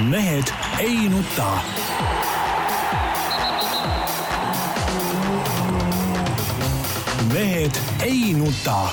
[0.00, 0.44] mehed
[0.78, 1.58] ei nuta.
[7.32, 7.70] mehed
[8.02, 8.88] ei nuta.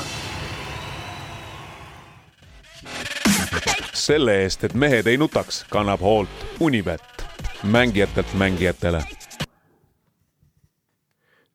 [3.94, 7.24] selle eest, et mehed ei nutaks, kannab hoolt Unibet,
[7.64, 9.04] mängijatelt mängijatele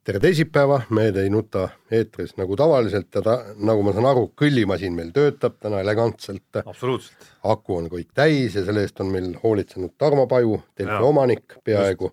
[0.05, 4.96] tere teisipäeva, Mehed ei nuta eetris nagu tavaliselt ja ta, nagu ma saan aru, kõllimasin
[4.96, 6.59] meil töötab täna elegantselt.
[6.64, 7.29] absoluutselt.
[7.43, 12.10] aku on kõik täis ja selle eest on meil hoolitsenud Tarmo Paju, Delfi omanik peaaegu.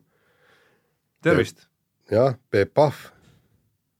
[1.21, 1.65] tervist!
[2.11, 3.09] jah, Peep Pahv,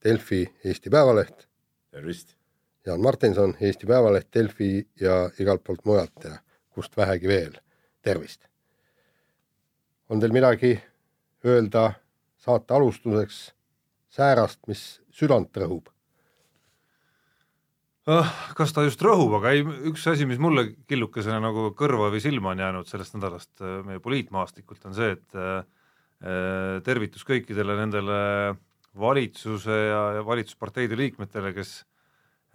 [0.04, 1.48] Delfi Eesti Päevaleht.
[1.90, 2.36] tervist!
[2.86, 6.38] Jaan Martinson, Eesti Päevaleht, Delfi ja igalt poolt mujalt ja
[6.70, 7.58] kust vähegi veel.
[8.02, 8.46] tervist!
[10.08, 10.78] on teil midagi
[11.44, 11.92] öelda
[12.38, 13.48] saate alustuseks
[14.10, 15.90] säärast, mis südant rõhub
[18.10, 18.30] oh,?
[18.58, 22.54] kas ta just rõhub, aga ei, üks asi, mis mulle killukesena nagu kõrva või silma
[22.54, 25.62] on jäänud sellest nädalast äh, meie poliitmaastikult, on see, et äh,
[26.84, 28.18] tervitus kõikidele nendele
[29.00, 31.72] valitsuse ja, ja valitsusparteide liikmetele, kes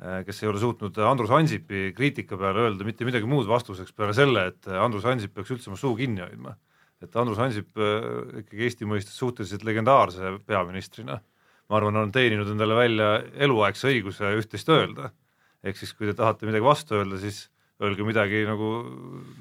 [0.01, 4.15] äh, kes ei ole suutnud Andrus Ansipi kriitika peale öelda mitte midagi muud vastuseks peale
[4.17, 6.57] selle, et Andrus Ansip peaks üldse oma suu kinni hoidma.
[7.01, 11.21] et Andrus Ansip äh, ikkagi Eesti mõistes suhteliselt legendaarse peaministrina
[11.69, 13.09] ma arvan, on teeninud endale välja
[13.47, 15.11] eluaegse õiguse üht-teist öelda.
[15.65, 17.47] ehk siis, kui te tahate midagi vastu öelda, siis
[17.81, 18.67] öelge midagi nagu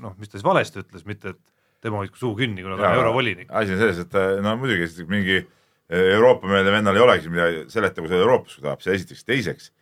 [0.00, 1.42] noh, mis ta siis valesti ütles, mitte et
[1.84, 3.50] tema hoidku suu kinni, kuna ta on eurovolinik.
[3.52, 5.42] asi on selles, et no muidugi mingi
[5.94, 9.72] Euroopa-meelne vennal ei olegi midagi seletagu seda Euroopas, kui tahab, see esiteks, teiseks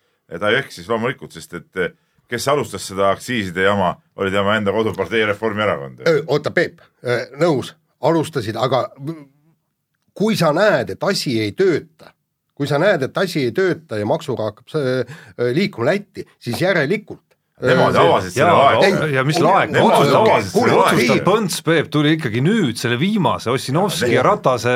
[0.40, 1.82] ta ei eksis loomulikult, sest et
[2.32, 6.02] kes alustas seda aktsiiside jama, oli tema enda kodupartei Reformierakond.
[6.26, 6.80] oota, Peep,
[7.40, 8.86] nõus, alustasid, aga
[10.16, 12.12] kui sa näed, et asi ei tööta
[12.62, 17.32] kui sa näed, et asi ei tööta ja maksuga hakkab see liikuma Lätti, siis järelikult
[17.62, 19.08] Nemad avasid selle laeka.
[19.12, 24.72] ja mis laek, otsustab Põnts Peep tuli ikkagi nüüd selle viimase Ossinovski ja Ratase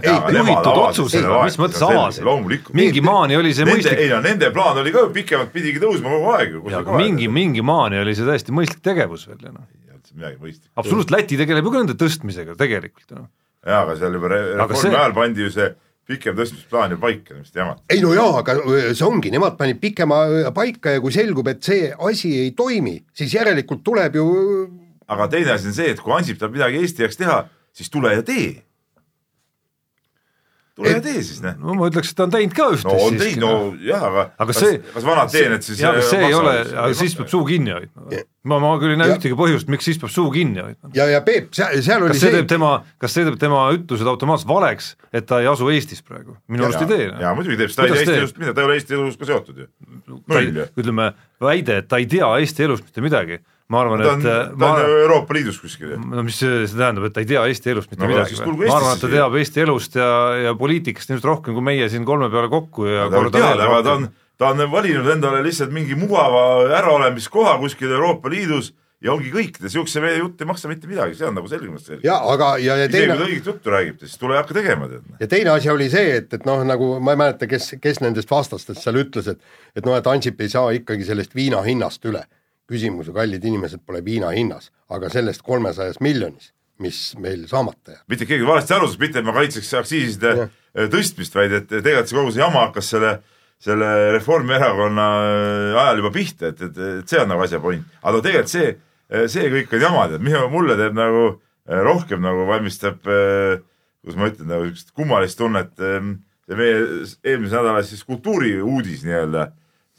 [0.00, 2.70] juhitud otsuse, mis mõttes avasid?
[2.76, 4.00] mingi maani oli see mõistlik.
[4.06, 6.64] ei no nende plaan oli ka ju pikemalt pidigi tõusma kogu aeg ju.
[6.96, 9.68] mingi, mingi maani oli see täiesti mõistlik tegevus veel ju noh.
[10.14, 10.72] midagi mõistlikku.
[10.80, 13.28] absoluutselt, Läti tegeleb ju ka nende tõstmisega tegelikult ju noh.
[13.66, 15.68] jaa, aga seal juba reformi ajal pandi ju see
[16.10, 17.84] pikem tõstmisplaan ju paika, mis te jamate.
[17.92, 18.56] ei no jaa, aga
[18.90, 20.20] see ongi, nemad panid pikema
[20.56, 24.26] paika ja kui selgub, et see asi ei toimi, siis järelikult tuleb ju
[25.10, 27.38] aga teine asi on see, et kui Ansip tahab midagi Eesti jaoks teha,
[27.76, 28.60] siis tule ja tee
[30.80, 31.56] tule ja tee siis, noh.
[31.60, 34.24] no ma ütleks, et ta on teinud ka üht-teist no, on teinud, no jah, aga,
[34.34, 36.54] aga kas, see, kas vanad teened siis jah, see ei ole,
[36.98, 38.22] siis peab suu kinni hoidma.
[38.50, 40.92] ma, ma küll ei näe ühtegi põhjust, miks siis peab suu kinni hoidma.
[40.96, 44.10] ja, ja Peep, seal, seal oli kas see teeb tema, kas see teeb tema ütlused
[44.14, 46.38] automaatselt valeks, et ta ei asu Eestis praegu?
[46.50, 47.08] minu arust ei tee.
[47.12, 49.30] jaa, muidugi teeb, sest ta ei tea Eesti elust midagi, ta ei ole Eesti elusega
[49.32, 50.68] seotud ju.
[50.80, 51.12] ütleme,
[51.42, 54.70] väide, et ta ei tea Eesti elust mitte midagi ma arvan, et ta on, ta
[54.74, 55.94] on Euroopa Liidus kuskil.
[55.98, 58.66] no mis see, see tähendab, et ta ei tea Eesti elust mitte no, midagi või?
[58.66, 60.10] ma arvan, et ta teab Eesti elust ja,
[60.48, 63.86] ja poliitikast ilmselt rohkem kui meie siin kolme peale kokku ja ta korda veel rohkem.
[63.86, 64.08] ta on,
[64.40, 66.44] ta on valinud endale lihtsalt mingi mugava
[66.80, 71.38] äraolemiskoha kuskil Euroopa Liidus ja ongi kõik, niisuguse jutt ei maksa mitte midagi, see on
[71.38, 72.04] nagu selgemast selge.
[72.04, 73.14] ja aga, ja, ja teine.
[73.14, 75.06] kui ta õiget juttu räägib, siis tule hakka tegema, tead.
[75.22, 78.30] ja teine asi oli see, et, et noh, nagu ma ei mäleta, kes, kes nendest
[78.30, 82.26] vastastest seal ütles, et et noh, et Ansip ei saa ikkagi sellest viina hinnast üle
[82.70, 88.06] küsimus ju, kallid inimesed, pole viina hinnas, aga sellest kolmesajas miljonis, mis meil saamata jääb.
[88.12, 90.48] mitte keegi valesti aru saaks, mitte et ma kaitseks aktsiiside ja.
[90.70, 93.08] Äh, tõstmist, vaid et tegelikult see kogu see jama hakkas selle,
[93.60, 97.98] selle Reformierakonna äh, ajal juba pihta, et, et, et see on nagu asja point.
[98.00, 98.72] aga tegelikult see,
[99.10, 101.24] äh, see kõik on jama, tead, mulle teeb nagu
[101.70, 106.78] rohkem nagu valmistab, kuidas ma ütlen, nagu siukest kummalist tunnet see meie
[107.22, 109.44] eelmise nädala siis kultuuriuudis nii-öelda,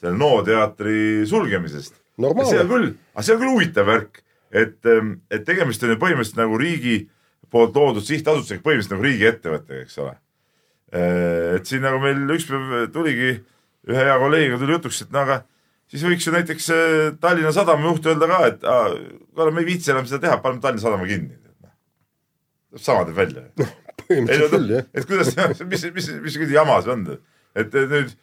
[0.02, 2.01] selle NO teatri sulgemisest
[2.48, 4.22] see on küll, aga see on küll huvitav värk,
[4.52, 6.98] et, ähm, et tegemist on ju põhimõtteliselt nagu riigi
[7.52, 10.16] poolt loodud sihtasutusega, põhimõtteliselt nagu riigiettevõttega, eks ole.
[10.96, 13.34] Äh, et siin nagu meil üks päev tuligi
[13.90, 15.42] ühe hea kolleegiga tuli jutuks, et no aga
[15.92, 19.94] siis võiks ju näiteks äh, Tallinna Sadama juht öelda ka, et kuule, me ei viitsi
[19.94, 21.38] enam seda teha, paneme Tallinna Sadama kinni.
[22.80, 23.48] sama teeb välja.
[24.08, 24.92] põhimõtteliselt küll, jah.
[24.96, 25.34] et kuidas,
[25.68, 27.08] mis, mis, mis, mis jama see on,
[27.60, 28.14] et nüüd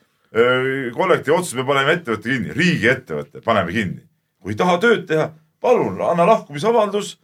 [0.94, 4.02] kollektiivi otsus, me paneme ettevõtte kinni, riigiettevõte, paneme kinni.
[4.42, 5.30] kui ei taha tööd teha,
[5.60, 7.16] palun anna lahkumisavaldus,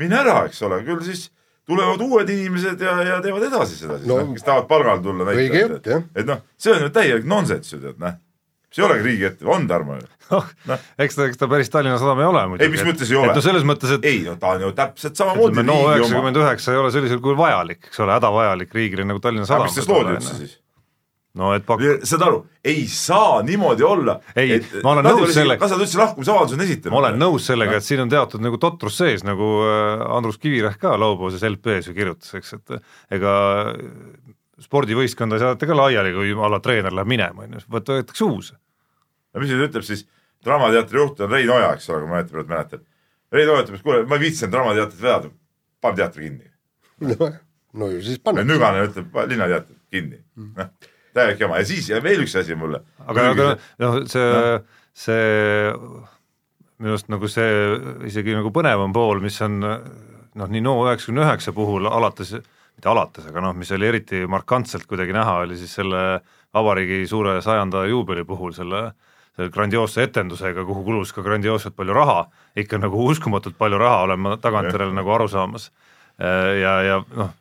[0.00, 1.28] mine ära, eks ole, küll siis
[1.66, 5.26] tulevad uued inimesed ja, ja teevad edasi seda siis no,, kes tahavad palgale tulla.
[5.32, 6.04] õige jutt, jah.
[6.14, 8.18] et noh, see on ju täielik nonsenss ju tead, noh.
[8.70, 11.98] see ei olegi riigiettevõte, on Tarmo ju noh no., eks ta, eks ta päris Tallinna
[12.02, 12.66] Sadam ei ole muidugi.
[12.66, 13.34] ei, mis mõttes ei ole?
[13.34, 16.80] no selles mõttes, et ei, no ta on ju täpselt samamoodi no üheksakümmend üheksa ei
[16.82, 19.68] ole sellisel kujul vajalik, eks ole, hädavajalik riigile nagu Tallinna Sadam.
[19.70, 20.56] mis tast loodi üldse siis?
[21.36, 24.18] No et pak-, saad aru, ei saa niimoodi olla.
[24.36, 26.94] Ei, ma olen nõus sellega- kas nad üldse lahkumisavalduse on esitanud?
[26.94, 30.80] ma olen nõus sellega, et siin on teatud nagu totrus sees, nagu äh, Andrus Kivirähk
[30.82, 32.76] ka laupäevases LP-s ju kirjutas, eks, et
[33.18, 33.36] ega
[34.64, 38.52] spordivõistkonda ei saadeta ka laiali, kui a la treener läheb minema, on ju, võetakse uus.
[39.34, 40.06] no mis nüüd ütleb siis,
[40.46, 42.82] Draamateatri juht on Rein Oja, eks ole, kui ma õieti praegu mäletan.
[43.34, 45.30] Rein Oja ütleb, et kuule, ma ei viitsinud Draamateatrit vedada,
[45.82, 46.50] pane teatri kinni.
[47.12, 47.30] no,
[47.80, 48.46] no ju siis paned.
[48.48, 50.20] Nüganen ütleb, Linnateatrit kinni.
[50.36, 50.70] noh,
[51.16, 52.82] täielik jama ja siis ja veel üks asi mulle.
[53.06, 53.48] aga, aga
[53.82, 54.60] noh, see no.,
[54.96, 55.24] see
[56.76, 57.48] minu arust nagu see
[58.08, 62.34] isegi nagu põnevam pool, mis on noh, nii NO üheksakümne üheksa puhul alates,
[62.76, 66.20] mitte alates, aga noh, mis oli eriti markantselt kuidagi näha, oli siis selle
[66.56, 68.90] vabariigi suure sajanda juubeli puhul selle
[69.36, 72.22] selle grandioosse etendusega, kuhu kulus ka grandioosselt palju raha,
[72.56, 75.70] ikka nagu uskumatult palju raha, olen ma tagantjärele nagu aru saamas.
[76.16, 77.34] ja, ja noh,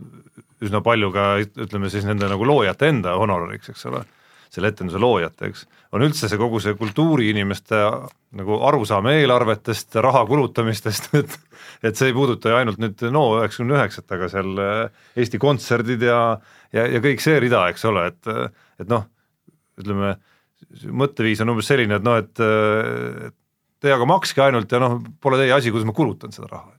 [0.68, 4.04] üsna palju ka ütleme siis nende nagu loojate enda honorariks, eks ole,
[4.54, 5.66] selle etenduse loojate, eks,
[5.96, 7.82] on üldse see kogu see kultuuriinimeste
[8.40, 11.40] nagu arusaam eelarvetest, raha kulutamistest, et
[11.86, 16.06] et see ei puuduta ju ainult nüüd no üheksakümne üheksat, aga seal äh, Eesti Kontserdid
[16.06, 16.20] ja
[16.74, 18.32] ja, ja kõik see rida, eks ole, et
[18.84, 19.08] et noh,
[19.80, 20.16] ütleme,
[20.92, 23.34] mõtteviis on umbes selline, et noh, et
[23.84, 26.74] teie aga makske ainult ja noh, pole teie asi, kuidas ma kulutan seda raha.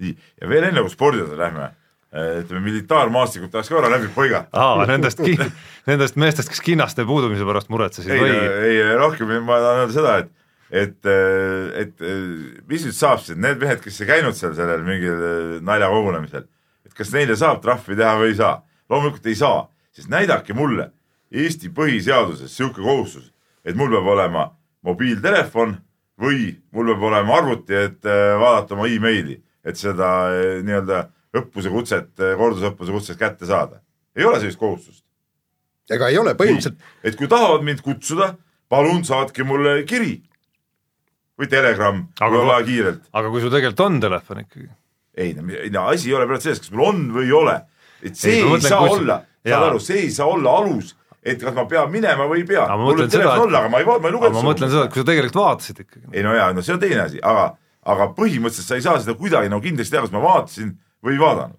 [0.00, 1.70] nii, ja veel enne, kui spordi juurde lähme,
[2.10, 4.50] ütleme militaarmaastikult tahaks ka korra läbi põigata.
[4.52, 5.38] aa, nendest ki-,
[5.90, 10.18] nendest meestest, kes kinnaste puudumise pärast muretsesid ei või?, ei rohkem ma tahan öelda seda,
[10.24, 10.36] et
[10.70, 11.06] et,
[11.82, 12.02] et
[12.70, 15.24] mis nüüd saab siis, need mehed, kes ei käinud seal sellel mingil
[15.66, 16.46] naljakogunemisel,
[16.86, 18.60] et kas neile saab trahvi teha või ei saa?
[18.90, 20.90] loomulikult ei saa, sest näidake mulle
[21.30, 23.28] Eesti põhiseaduses niisugune kohustus,
[23.62, 24.48] et mul peab olema
[24.86, 25.76] mobiiltelefon
[26.20, 31.04] või mul peab olema arvuti, et äh, vaadata oma emaili, et seda äh, nii-öelda
[31.36, 33.80] õppuse kutset, kordusõppuse kutset kätte saada.
[34.16, 35.04] ei ole sellist kohustust.
[35.90, 36.80] ega ei ole, põhimõtteliselt.
[37.04, 38.34] et kui tahavad mind kutsuda,
[38.68, 40.20] palun saatke mulle kiri
[41.40, 43.02] või telegramm, kui on vaja kiirelt.
[43.12, 44.70] aga kui sul tegelikult on telefon ikkagi?
[45.16, 47.58] ei no, no asi ei ole praegu selles, kas mul on või ei ole,
[48.02, 48.96] et see ei, ei mõtlen, saa kus...
[48.98, 52.46] olla, saad aru, see ei saa olla alus et kas ma pean minema või ei
[52.48, 52.66] pea.
[52.80, 54.40] mul võib telefon olla, aga ma ei, ma ei lugenud seda.
[54.40, 56.06] ma mõtlen seda, et kui sa tegelikult vaatasid ikkagi.
[56.14, 57.50] ei no jaa, no see on teine asi, aga,
[57.94, 60.72] aga põhimõtteliselt sa ei saa seda kuidagi nagu kindlasti teha, kas ma vaatasin
[61.04, 61.58] või ei vaadanud.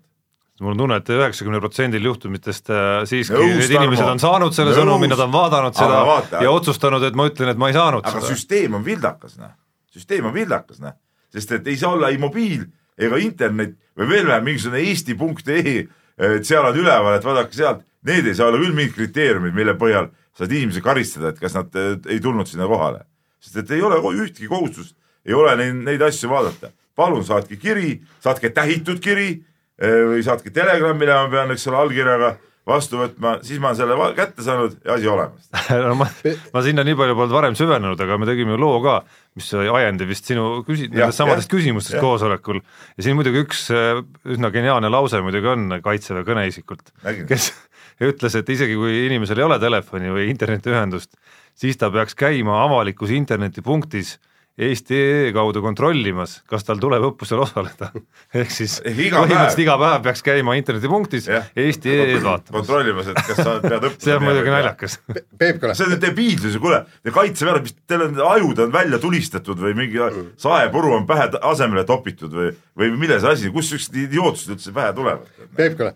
[0.62, 4.76] mul on tunne, et üheksakümnel protsendil juhtumitest äh, siiski Nõus, need inimesed on saanud selle
[4.76, 4.82] Nõus.
[4.84, 8.06] sõnumi, nad on vaadanud seda vaata, ja otsustanud, et ma ütlen, et ma ei saanud
[8.06, 8.34] aga seda.
[8.36, 9.56] süsteem on vildakas, noh.
[9.94, 10.94] süsteem on vildakas, noh.
[11.34, 12.68] sest et ei saa olla ei mobiil
[13.02, 15.78] ega internet või veel vähem mingisugune eesti.ee,
[16.22, 19.74] et seal on üleval, et vaadake sealt, need ei saa olla küll mingid kriteeriumid, mille
[19.80, 23.06] põhjal saad inimesi karistada, et kas nad eh, ei tulnud sinna kohale.
[23.42, 24.96] sest et ei ole ühtki kohustust,
[25.26, 26.70] ei ole neid, neid asju vaadata.
[26.96, 31.82] Palun saatke kiri, saatke tähitud kiri eh, või saatke telegramm, mille ma pean, eks ole,
[31.86, 32.36] allkirjaga
[32.68, 35.50] vastu võtma, siis ma olen selle kätte saanud ja asi olemas.
[35.88, 36.08] No ma,
[36.54, 39.00] ma sinna nii palju polnud varem süvenenud, aga me tegime loo ka,
[39.40, 42.04] mis ajendi vist sinu küsi-, nendest samadest küsimustest ja.
[42.04, 42.62] koosolekul.
[42.98, 46.94] Ja siin muidugi üks eh, üsna geniaalne lause muidugi on Kaitseväe kõneisikult,
[47.30, 47.52] kes
[48.12, 51.16] ütles, et isegi kui inimesel ei ole telefoni või internetiühendust,
[51.58, 54.20] siis ta peaks käima avalikus internetipunktis
[54.60, 57.88] Eesti.ee kaudu kontrollimas, kas tal tuleb õppusel osaleda.
[58.42, 62.58] ehk siis iga põhimõtteliselt iga päev peaks käima internetipunktis Eesti.ee-d vaatamas.
[62.58, 65.24] kontrollimas, et kas sa pead õppusel see on muidugi naljakas Pe.
[65.40, 65.76] Peep Kõla.
[65.80, 66.82] see on debiilsus ju, kuule,
[67.16, 70.04] kaitseväelased, mis teil on ajud on välja tulistatud või mingi
[70.42, 75.32] saepuru on pähe asemele topitud või, või milles asi, kust siuksed idiootsused üldse pähe tulevad?
[75.56, 75.96] Peep Kõla,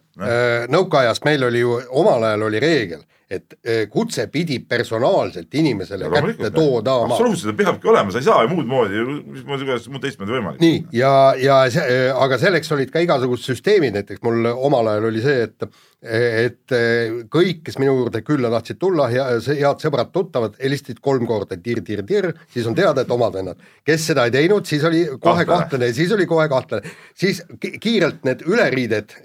[0.72, 6.22] nõukaajast meil oli ju, omal ajal oli reegel et eh, kutse pidi personaalselt inimesele ja
[6.22, 7.16] kätte toodama.
[7.16, 9.02] absoluutselt, peabki olema, sa ei saa ju muud moodi,
[9.34, 10.62] mismoodi, kuidas muud teistmoodi võimalik.
[10.62, 11.10] nii, ja,
[11.42, 15.50] ja see, eh, aga selleks olid ka igasugused süsteemid, näiteks mul omal ajal oli see,
[15.50, 15.70] et
[16.06, 21.58] et eh, kõik, kes minu juurde külla tahtsid tulla, hea, head sõbrad-tuttavad, helistasid kolm korda
[21.58, 23.70] tir-tir-tir, siis on teada, et omad vennad.
[23.86, 28.46] kes seda ei teinud, siis oli kohe kahtlane, siis oli kohe kahtlane, siis kiirelt need
[28.46, 29.18] üleriided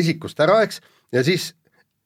[0.00, 0.80] esikust ära, eks,
[1.12, 1.52] ja siis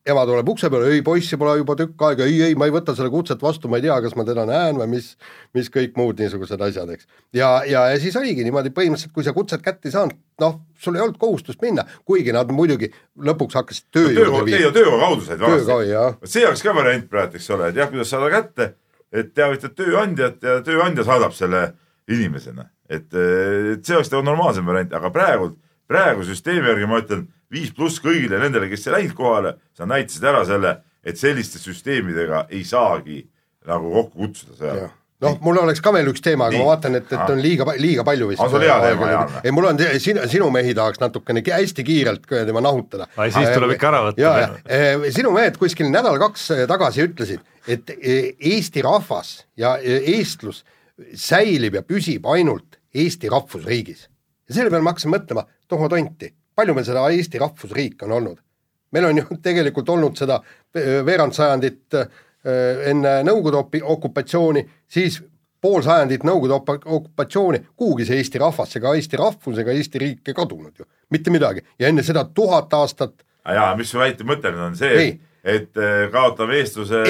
[0.06, 2.94] ema tuleb ukse peale, ei poissi pole juba tükk aega, ei, ei, ma ei võta
[2.99, 5.12] seda kutset vastu, ma ei tea, kas ma teda näen või mis,
[5.54, 7.06] mis kõik muud niisugused asjad, eks.
[7.38, 10.99] ja, ja, ja siis oligi niimoodi põhimõtteliselt, kui sa kutset kätte ei saanud, noh, sul
[10.99, 12.90] ei olnud kohustust minna, kuigi nad muidugi
[13.30, 14.73] lõpuks hakkasid töö no, juurde viima.
[14.75, 16.32] tööga kaudu said vanasti.
[16.35, 18.73] see oleks ka variant praegu, eks ole, et jah, kuidas saada kätte,
[19.14, 21.68] et teavitad tööandjat ja tööandja saadab selle
[22.11, 25.52] inimesena, et, et see oleks nagu normaalsem variant, aga praegu,
[25.87, 30.25] praegu süsteemi järgi ma ütlen viis pluss kõigile nendele, kes ei läinud kohale, sa näitasid
[30.25, 33.23] ära selle, et selliste süsteemidega ei saagi
[33.68, 34.90] nagu kokku kutsuda seal.
[35.23, 37.28] noh, mul oleks ka veel üks teema, aga ma vaatan, et, et Ah.
[37.30, 38.40] on liiga, liiga palju vist.
[38.42, 39.37] On sul hea teema, Jaan?
[39.44, 43.06] ei, mul on sinu, sinu mehi tahaks natukene hästi kiirelt tema nahutada.
[43.16, 44.21] Ai, siis tuleb ikka ära võtta.
[44.21, 44.32] ja,
[45.06, 50.64] ja sinu mehed kuskil nädal-kaks tagasi ütlesid, et eh, Eesti rahvas ja eestlus
[51.14, 54.09] säilib ja püsib ainult Eesti rahvusriigis.
[54.49, 58.38] ja selle peale ma hakkasin mõtlema, tohma tonti, palju meil seda Eesti rahvusriik on olnud?
[58.92, 60.38] meil on ju tegelikult olnud seda
[60.76, 62.06] eh, veerand sajandit eh,
[62.92, 65.21] enne Nõukogude okupatsiooni, siis
[65.62, 70.37] pool sajandit Nõukogude okupatsiooni, kuhugi see Eesti rahvas ega Eesti rahvus ega Eesti riik ei
[70.37, 71.64] kadunud ju, mitte midagi.
[71.78, 76.06] Ja enne seda tuhat aastat jaa, mis su väite mõte nüüd on see et eh,
[76.12, 77.00] kaotame eestluse,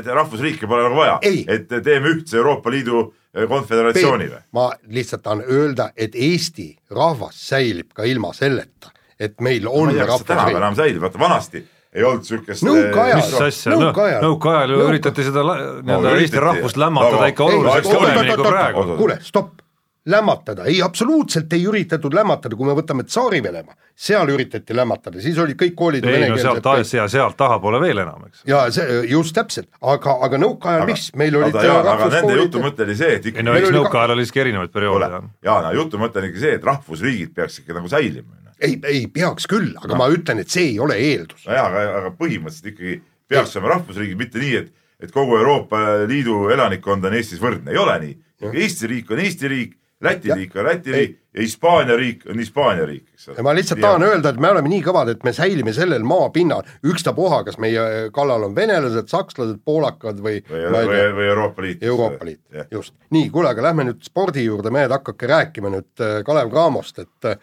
[0.00, 1.18] et rahvusriiki pole nagu vaja.
[1.22, 3.04] Et teeme ühtse Euroopa Liidu
[3.48, 4.40] konföderatsiooni või?
[4.52, 9.98] ma lihtsalt tahan öelda, et Eesti rahvas säilib ka ilma selleta, et meil on see
[9.98, 10.56] tänapäeval rahvusriik.
[10.56, 13.16] enam säilib, vaata vanasti ei olnud siukest Nõukaajal.
[13.16, 14.22] mis asja, noh, Nõukaajal.
[14.24, 18.84] nõukaajal ju üritati seda nii-öelda Eesti rahvust lämmatada ikka oot, kõvemini kui praegu.
[19.00, 19.62] kuule, stopp,
[20.10, 25.58] lämmatada, ei absoluutselt ei üritatud lämmatada, kui me võtame Tsaari-Venemaa, seal üritati lämmatada, siis olid
[25.60, 26.96] kõik koolid ei no sealt, venekeelsed.
[26.98, 28.42] ja sealt tahapoole veel enam, eks.
[28.48, 32.64] ja see just täpselt, aga, aga nõukaajal mis, meil olid aga, jaa, aga nende jutu
[32.64, 35.28] mõte oli see, et ei ikka no Meil eks nõukaajal oli siiski erinevaid perioode jah.
[35.50, 38.38] Jaan, jutu mõte on ikka see, et rahvusriigid peaks ikka nagu säilima.
[38.60, 41.44] ei, ei peaks küll, aga ma ütlen, et see ei ole eeldus.
[41.48, 43.00] nojah, aga, aga põhimõtteliselt ikkagi
[43.30, 47.80] peaks olema rahvusriigid, mitte nii, et, et kogu Euroopa Liidu elanikkond on Eestis võrdne, ei
[47.80, 48.16] ole nii.
[48.50, 52.38] Eesti riik on Eesti riik, Läti Ja- riik on Läti riik ja Hispaania riik on
[52.38, 53.36] Hispaania riik, eks ole.
[53.36, 56.62] ja ma lihtsalt tahan öelda, et me oleme nii kõvad, et me säilime sellel maapinnal,
[56.86, 61.82] ükstapuha, kas meie kallal on venelased, sakslased, poolakad või või, või või Euroopa Liit.
[61.82, 62.40] Euroopa Liit,
[62.70, 62.94] just.
[63.10, 67.30] nii, kuule, aga lähme nüüd spordi juurde, mehed, hakake rääkima nüüd äh, Kalev Cramost, et
[67.30, 67.38] äh,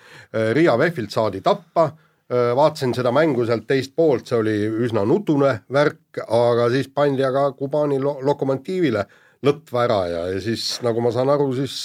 [0.57, 1.91] Riia VEF-ilt saadi tappa,
[2.27, 7.51] vaatasin seda mängu sealt teist poolt, see oli üsna nutune värk, aga siis pandi aga
[7.55, 9.05] Kubani lo Lokomotiivile
[9.45, 11.75] lõtva ära ja, ja siis nagu ma saan aru, siis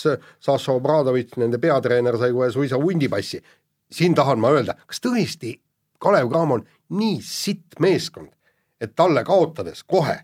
[0.43, 3.43] Saša Obradovitš, nende peatreener, sai kohe suisa hundipassi.
[3.93, 5.59] siin tahan ma öelda, kas tõesti
[6.03, 6.67] Kalev Cramo on
[6.99, 8.33] nii sitt meeskond,
[8.81, 10.17] et talle kaotades kohe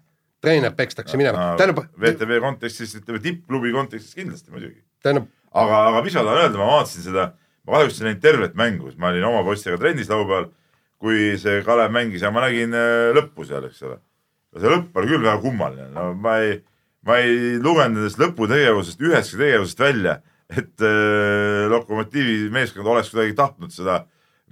[0.42, 4.80] treener pekstakse minema, tähendab, VTV kontekstis, ütleme tippklubi kontekstis kindlasti muidugi.
[5.02, 7.28] tähendab, aga, aga mis ma tahan öelda, ma vaatasin seda,
[7.66, 10.50] ma kahjuks ei näinud tervet mängu, ma olin oma poistega trennis laupäeval,
[11.02, 14.00] kui see Kalev mängis ja ma nägin äh, lõppu seal, eks ole.
[14.58, 16.58] see lõpp oli küll väga kummaline, no ma ei,
[17.06, 23.74] ma ei lugenud nendest lõputegevusest ühestki tegevusest välja, et äh, Lokomotiivi meeskond oleks kuidagi tahtnud
[23.74, 24.02] seda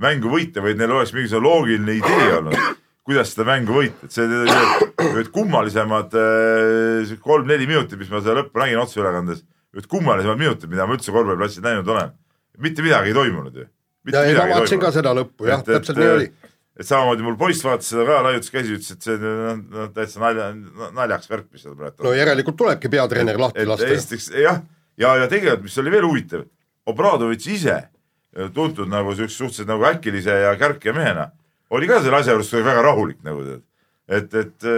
[0.03, 2.59] mängu võita või et neil oleks mingisugune loogiline idee olnud,
[3.07, 8.61] kuidas seda mängu võita, et see need kummalisemad äh, kolm-neli minutit, mis ma seda lõppu
[8.63, 9.43] nägin otseülekandes,
[9.77, 12.13] ühed kummalisemad minutid, mida ma üldse korvpalliplatsil näinud olen.
[12.59, 13.67] mitte midagi ei toimunud ju.
[14.13, 16.31] ja ei, ma vaatasin ka seda lõppu jah, täpselt nii oli.
[16.77, 20.21] Et samamoodi mul poiss vaatas seda ka, laiutas käsi, ütles, et see on no, täitsa
[20.23, 20.51] nalja,
[20.97, 23.89] naljaks värk, mis seal praegu no järelikult tulebki peatreener lahti et lasta.
[23.97, 24.61] esiteks jah,
[25.01, 26.47] ja, ja tegelikult, mis oli veel huvitav,
[26.87, 27.77] Obradovitš ise,
[28.55, 31.31] tuntud nagu siukse suhteliselt nagu äkilise ja kärkija mehena,
[31.75, 33.65] oli ka selle asja juures väga rahulik nagu tead.
[34.07, 34.69] et, et,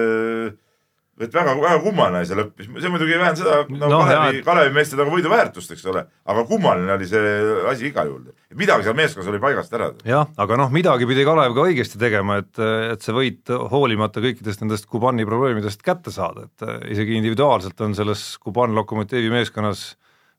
[1.25, 4.75] et väga, väga kummaline see lõpp, see muidugi ei vähenda seda nagu no, Kalevi, Kalevi
[4.77, 7.33] meeste nagu võidu väärtust, eks ole, aga kummaline oli see
[7.73, 8.35] asi igal juhul.
[8.59, 9.91] midagi seal meeskonnas oli paigast ära.
[10.09, 12.53] jah, aga noh, midagi pidi Kalev ka õigesti tegema, et,
[12.95, 17.99] et see võit hoolimata kõikidest nendest Kubani probleemidest kätte saada, et äh, isegi individuaalselt on
[17.99, 19.91] selles Kuban Lokomotiivi meeskonnas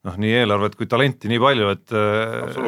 [0.07, 1.93] noh, nii eelarvet kui talenti nii palju, et,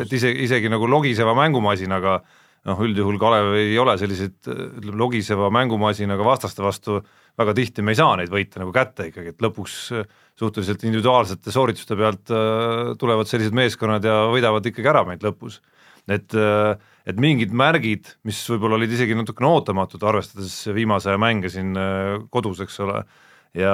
[0.03, 2.19] et isegi, isegi nagu logiseva mängumasinaga
[2.67, 6.99] noh, üldjuhul Kalev ei ole selliseid ütleme, logiseva mängumasinaga vastaste vastu
[7.39, 10.09] väga tihti me ei saa neid võite nagu kätte ikkagi, et lõpuks äh,
[10.39, 15.61] suhteliselt individuaalsete soorituste pealt äh, tulevad sellised meeskonnad ja võidavad ikkagi ära meid lõpus.
[16.09, 16.33] Et,
[17.05, 22.15] et mingid märgid, mis võib-olla olid isegi natukene ootamatud, arvestades viimase aja mänge siin äh,
[22.33, 23.03] kodus, eks ole,
[23.57, 23.73] ja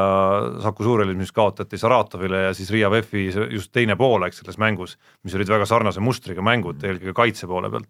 [0.63, 5.35] Saku Suurhallis, mis kaotati Saratovile ja siis Riia VEF-i just teine poolaeg selles mängus, mis
[5.37, 7.89] olid väga sarnase mustriga mängud, eelkõige kaitse poole pealt,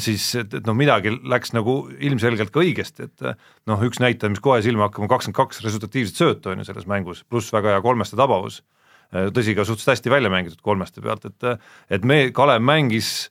[0.00, 3.24] siis et, et noh, midagi läks nagu ilmselgelt ka õigesti, et
[3.68, 6.88] noh, üks näitaja, mis kohe silma hakkab, on kakskümmend kaks resultatiivset söötu on ju selles
[6.88, 8.62] mängus, pluss väga hea kolmeste tabavus.
[9.08, 11.60] Tõsi, ka suhteliselt hästi välja mängitud kolmeste pealt, et
[11.96, 13.28] et me, Kalev mängis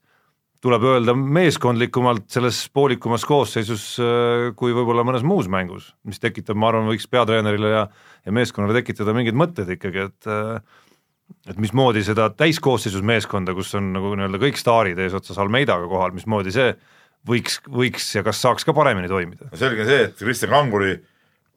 [0.64, 6.72] tuleb öelda meeskondlikumalt selles poolikumas koosseisus äh, kui võib-olla mõnes muus mängus, mis tekitab, ma
[6.72, 7.88] arvan, võiks peatreenerile ja
[8.28, 10.58] ja meeskonnale tekitada mingeid mõtteid ikkagi, et äh,
[11.48, 16.54] et mismoodi seda täiskoosseisus meeskonda, kus on nagu nii-öelda kõik staarid eesotsas Almeidaga kohal, mismoodi
[16.56, 16.72] see
[17.28, 19.52] võiks, võiks ja kas saaks ka paremini toimida?
[19.60, 20.98] selge on see, et Kristjan Kanguri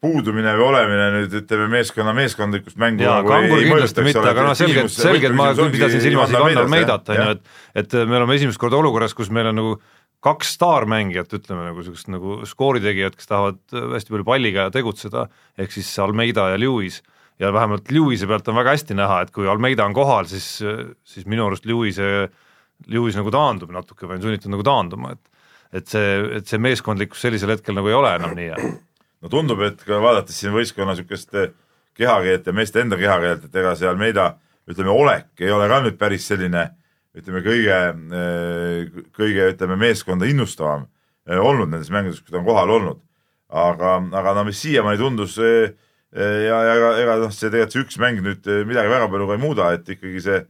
[0.00, 4.56] puudumine või olemine nüüd ütleme meeskonna meeskondlikkust mängu jaa, nagu Kangur kindlasti mitte, aga noh,
[4.56, 8.60] selgelt, selgelt ma ongi pidasin silmas Ivan Almeidat, on ju, et et me oleme esimest
[8.60, 9.74] korda olukorras, kus meil on nagu
[10.24, 13.60] kaks staarmängijat, ütleme nagu sellist nagu skooritegijat, kes tahavad
[13.94, 15.28] hästi palju palliga tegutseda,
[15.60, 17.00] ehk siis Almeida ja Lewis,
[17.40, 20.60] ja vähemalt Lewis'i pealt on väga hästi näha, et kui Almeida on kohal, siis,
[21.04, 22.28] siis minu arust Lewis'e,
[22.90, 25.26] Lewis nagu taandub natuke või on sunnitud nagu taanduma, et
[25.70, 28.70] et see, et see meeskondlikkus sellisel hetkel nagu ei ole enam nii hea.
[29.22, 31.36] no tundub, et ka vaadates siin võistkonna niisugust
[31.94, 34.32] kehakeelt ja meeste enda kehakeelt, et ega see Almeida
[34.70, 36.64] ütleme, olek ei ole ka nüüd päris selline
[37.16, 37.78] ütleme, kõige,
[39.16, 40.86] kõige ütleme, meeskonda innustavam
[41.26, 43.00] eh, olnud nendes mängudes, kui ta on kohal olnud.
[43.50, 45.72] aga, aga no mis siiamaani tundus eh,
[46.16, 49.36] ja, ja ega, ega noh, see tegelikult see üks mäng nüüd midagi väga palju ka
[49.36, 50.40] ei muuda, et ikkagi see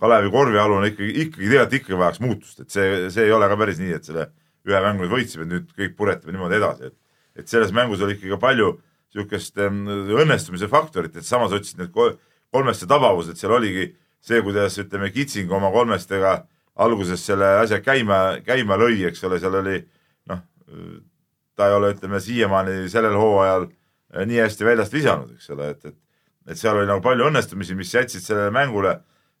[0.00, 3.80] Kalevi korvialune ikkagi, ikkagi tegelikult ikkagi vajaks muutust, et see, see ei ole ka päris
[3.82, 4.30] nii, et selle
[4.68, 6.96] ühe mängu nüüd võitsime, nüüd kõik puretame niimoodi edasi, et
[7.40, 8.70] et selles mängus oli ikkagi ka palju
[9.10, 15.50] niisugust õnnestumise faktorit, et samas otsid need kolmeste tabavused, seal oligi see, kuidas ütleme, Kitsing
[15.52, 16.40] oma kolmestega
[16.80, 19.78] alguses selle asja käima, käima lõi, eks ole, seal oli
[20.30, 20.42] noh,
[21.56, 23.74] ta ei ole, ütleme siiamaani sellel hooajal eh,
[24.14, 25.98] nii hästi väljast visanud, eks ole, et, et
[26.50, 28.94] et seal oli nagu palju õnnestumisi, mis jätsid sellele mängule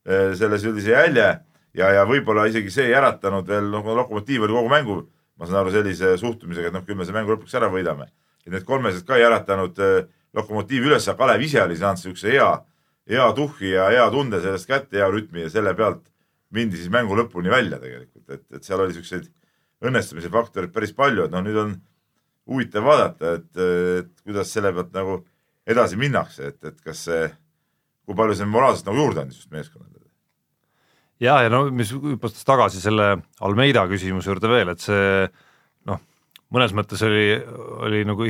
[0.04, 1.28] eh, selle sellise jälje
[1.74, 4.98] ja, ja võib-olla isegi see ei äratanud veel, noh, Lokomotiiv oli kogu mängu,
[5.40, 8.10] ma saan aru, sellise suhtumisega, et noh, küll me see mängu lõpuks ära võidame.
[8.46, 10.04] et need kolmesed ka ei äratanud eh,
[10.36, 12.50] Lokomotiivi üles, aga Kalev ise oli saanud niisuguse hea
[13.10, 16.04] hea tuhhi ja hea tunde sellest kätte, hea rütmi ja selle pealt
[16.54, 19.26] mindi siis mängu lõpuni välja tegelikult, et, et seal oli siukseid
[19.86, 21.74] õnnestumise faktoreid päris palju, et noh, nüüd on
[22.50, 23.50] huvitav vaadata, et,
[24.00, 25.20] et kuidas selle pealt nagu
[25.70, 27.28] edasi minnakse, et, et kas see,
[28.06, 29.88] kui palju see moraalselt nagu juurde andis just meeskonnale.
[31.20, 33.12] ja, ja no mis hüppates tagasi selle
[33.46, 35.28] Almeida küsimuse juurde veel, et see
[35.88, 36.02] noh,
[36.50, 37.24] mõnes mõttes oli,
[37.86, 38.28] oli nagu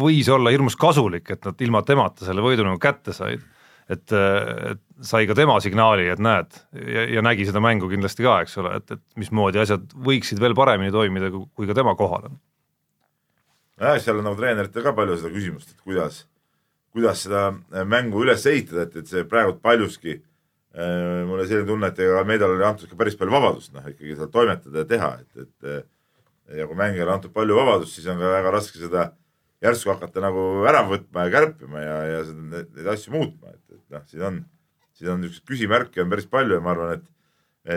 [0.00, 3.44] võis olla hirmus kasulik, et nad ilma temata selle võidu nagu kätte said
[3.88, 8.40] et, et sai ka tema signaali, et näed, ja, ja nägi seda mängu kindlasti ka,
[8.44, 12.38] eks ole, et, et mismoodi asjad võiksid veel paremini toimida, kui ka tema kohal on.
[13.80, 16.22] Jah, seal on nagu treeneritel ka palju seda küsimust, et kuidas,
[16.94, 17.50] kuidas seda
[17.86, 22.24] mängu üles ehitada, et, et see praegu paljuski äh, mul oli selline tunne, et ega
[22.28, 26.58] meedal oli antud ka päris palju vabadust, noh ikkagi seal toimetada ja teha, et, et
[26.58, 29.10] ja kui mängijale antud palju vabadust, siis on ka väga raske seda
[29.64, 33.94] järsku hakata nagu ära võtma ja kärpima ja, ja neid, neid asju muutma, et, et
[33.94, 34.42] noh, siin on,
[34.96, 37.08] siin on niisuguseid küsimärke on päris palju ja ma arvan, et,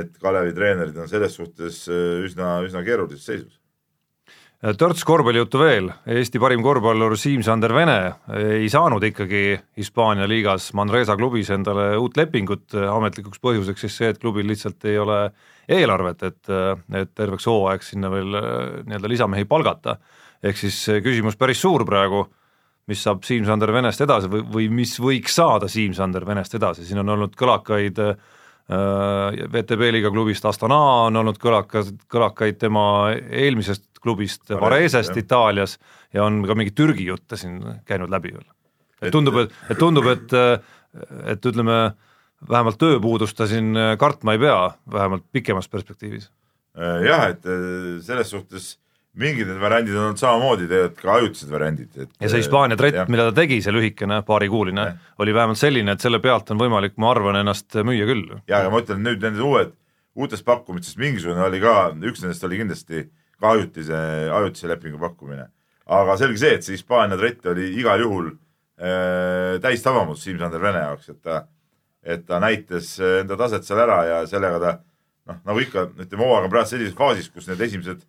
[0.01, 3.57] et Kalevi treenerid on selles suhtes äh, üsna, üsna keerulises seisus.
[4.61, 7.97] Törts korvpallijuttu veel, Eesti parim korvpallur Siim-Sander Vene
[8.59, 14.19] ei saanud ikkagi Hispaania liigas Manresa klubis endale uut lepingut, ametlikuks põhjuseks siis see, et
[14.21, 15.17] klubil lihtsalt ei ole
[15.71, 16.51] eelarvet, et,
[16.99, 18.51] et terveks hooaegs sinna veel äh,
[18.85, 19.97] nii-öelda lisamehi palgata.
[20.43, 22.27] Ehk siis küsimus päris suur praegu,
[22.89, 27.15] mis saab Siim-Sander Venest edasi või, või mis võiks saada Siim-Sander Venest edasi, siin on
[27.15, 28.13] olnud kõlakaid äh,
[28.71, 35.77] VTB liiga klubist Astana on olnud kõlakas, kõlakaid tema eelmisest klubist Varesest Itaalias
[36.13, 38.47] ja on ka mingeid Türgi jutte siin käinud läbi veel.
[39.01, 40.35] et tundub, et, et tundub, et,
[41.33, 41.79] et ütleme,
[42.49, 44.59] vähemalt tööpuudust ta siin kartma ei pea,
[44.91, 46.29] vähemalt pikemas perspektiivis.
[47.05, 47.51] jah, et
[48.07, 48.77] selles suhtes
[49.19, 52.99] mingid need variandid on olnud samamoodi tegelikult ka ajutised variandid, et ja see Hispaania trett,
[53.11, 54.85] mida ta tegi, see lühikene, paarikuuline,
[55.19, 58.29] oli vähemalt selline, et selle pealt on võimalik, ma arvan, ennast müüa küll.
[58.47, 59.73] ja, aga ma ütlen nüüd nende uued,
[60.15, 61.75] uutest pakkumistest mingisugune oli ka,
[62.07, 63.03] üks nendest oli kindlasti
[63.41, 63.99] ka ajutise,
[64.37, 65.49] ajutise lepingu pakkumine.
[65.91, 71.11] aga selge see, et see Hispaania trett oli igal juhul äh, täistabamus Siim-Sander Vene jaoks,
[71.11, 71.43] et ta,
[71.99, 74.73] et ta näitas enda taset seal ära ja sellega ta
[75.27, 78.07] noh, nagu ikka, ütleme hooaeg on praegu sellises faasis, kus need esimesed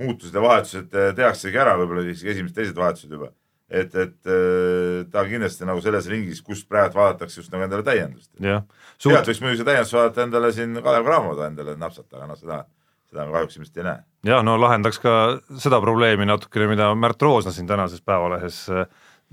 [0.00, 3.30] muutused ja vahetused eh, tehaksegi ära, võib-olla isegi esimesed-teised vahetused juba.
[3.72, 8.30] et, et eh, ta kindlasti nagu selles ringis, kust praegu vaadatakse just nagu endale täiendust.
[8.40, 12.58] Sealt võiks muidugi see täiendus vaadata endale siin Kalev Cramo endale napsata, aga noh, seda,
[13.08, 14.02] seda me kahjuks ilmselt ei näe.
[14.28, 15.14] ja no lahendaks ka
[15.60, 18.66] seda probleemi natukene, mida Märt Roosna siin tänases Päevalehes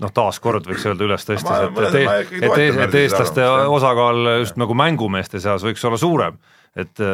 [0.00, 2.00] noh, taaskord võiks öelda üles tõstis, et, et,
[2.40, 6.40] et, et, et eestlaste osakaal just nagu mängumeeste seas võiks olla suurem,
[6.80, 7.04] et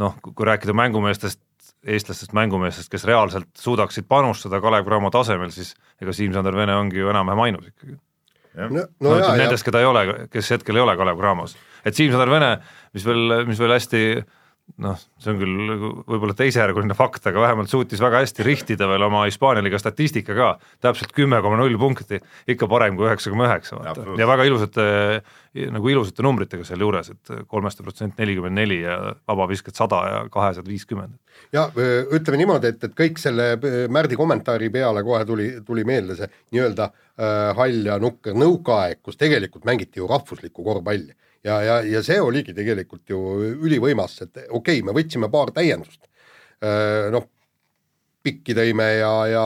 [0.00, 1.42] noh, kui rääkida mängumeestest,
[1.86, 7.08] eestlastest mängumeestest, kes reaalselt suudaksid panustada Kalev Cramo tasemel, siis ega Siim-Sander Vene ongi ju
[7.12, 7.96] enam-vähem ainus ikkagi.
[8.56, 11.96] no, no, no jaa, nendest, keda ei ole, kes hetkel ei ole Kalev Cramos, et
[11.96, 12.50] Siim-Sander Vene,
[12.96, 14.04] mis veel, mis veel hästi
[14.80, 15.72] noh, see on küll
[16.08, 20.50] võib-olla teisejärguline fakt, aga vähemalt suutis väga hästi rihtida veel oma Hispaania liiga statistika ka,
[20.84, 24.06] täpselt kümme koma null punkti, ikka parem kui üheksa koma üheksa, vaata.
[24.20, 24.86] ja väga ilusate,
[25.74, 31.16] nagu ilusate numbritega sealjuures, et kolmeste protsent nelikümmend neli ja vabavisked sada ja kahesed viiskümmend.
[31.56, 33.52] ja ütleme niimoodi, et, et kõik selle
[33.90, 36.90] Märdi kommentaari peale kohe tuli, tuli meelde see nii-öelda
[37.56, 42.54] hall ja nukker nõukaaeg, kus tegelikult mängiti ju rahvuslikku korvpalli ja, ja, ja see oligi
[42.56, 43.20] tegelikult ju
[43.56, 46.02] ülivõimas, et okei okay,, me võtsime paar täiendust.
[46.60, 47.24] Noh,
[48.22, 49.44] pikki tõime ja, ja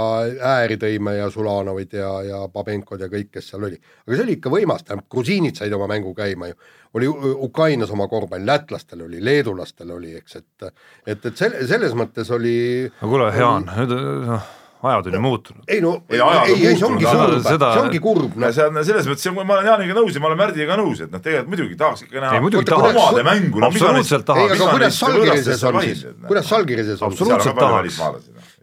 [0.55, 3.79] ääri tõime ja Zulanovid ja, ja Babenkod ja kõik, kes seal oli.
[3.79, 6.59] aga see oli ikka võimas, tähendab grusiinid said oma mängu käima ju.
[6.99, 7.11] oli
[7.47, 10.67] Ukrainas oma korvpall, lätlastel oli, leedulastel oli, eks, et
[11.07, 12.57] et, et selle, selles mõttes oli
[13.01, 13.95] no kuule, Jaan, nüüd
[14.27, 14.51] noh,
[14.91, 15.65] ajad on ju muutunud.
[15.69, 18.53] ei no Ei, ei, ei, ei see ongi kurb seda- see ongi kurb, noh.
[18.57, 21.23] see on selles mõttes, ma olen Jaaniga nõus ja ma olen Märdiga nõus, et noh,
[21.25, 24.55] tegelikult muidugi tahaks ikka näha ei muidugi tahaks omade mängu, no absoluutselt ei, tahaks.
[24.61, 27.13] aga kuidas Salgirises on siis, kuidas Salgirises on?
[27.13, 28.01] Absoluutselt tahaks.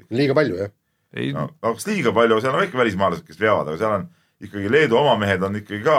[0.09, 0.73] liiga palju, jah?
[1.15, 4.09] ei no no kas liiga palju, seal on ikka välismaalased, kes veavad, aga seal on
[4.41, 5.97] ikkagi Leedu oma mehed on ikkagi ka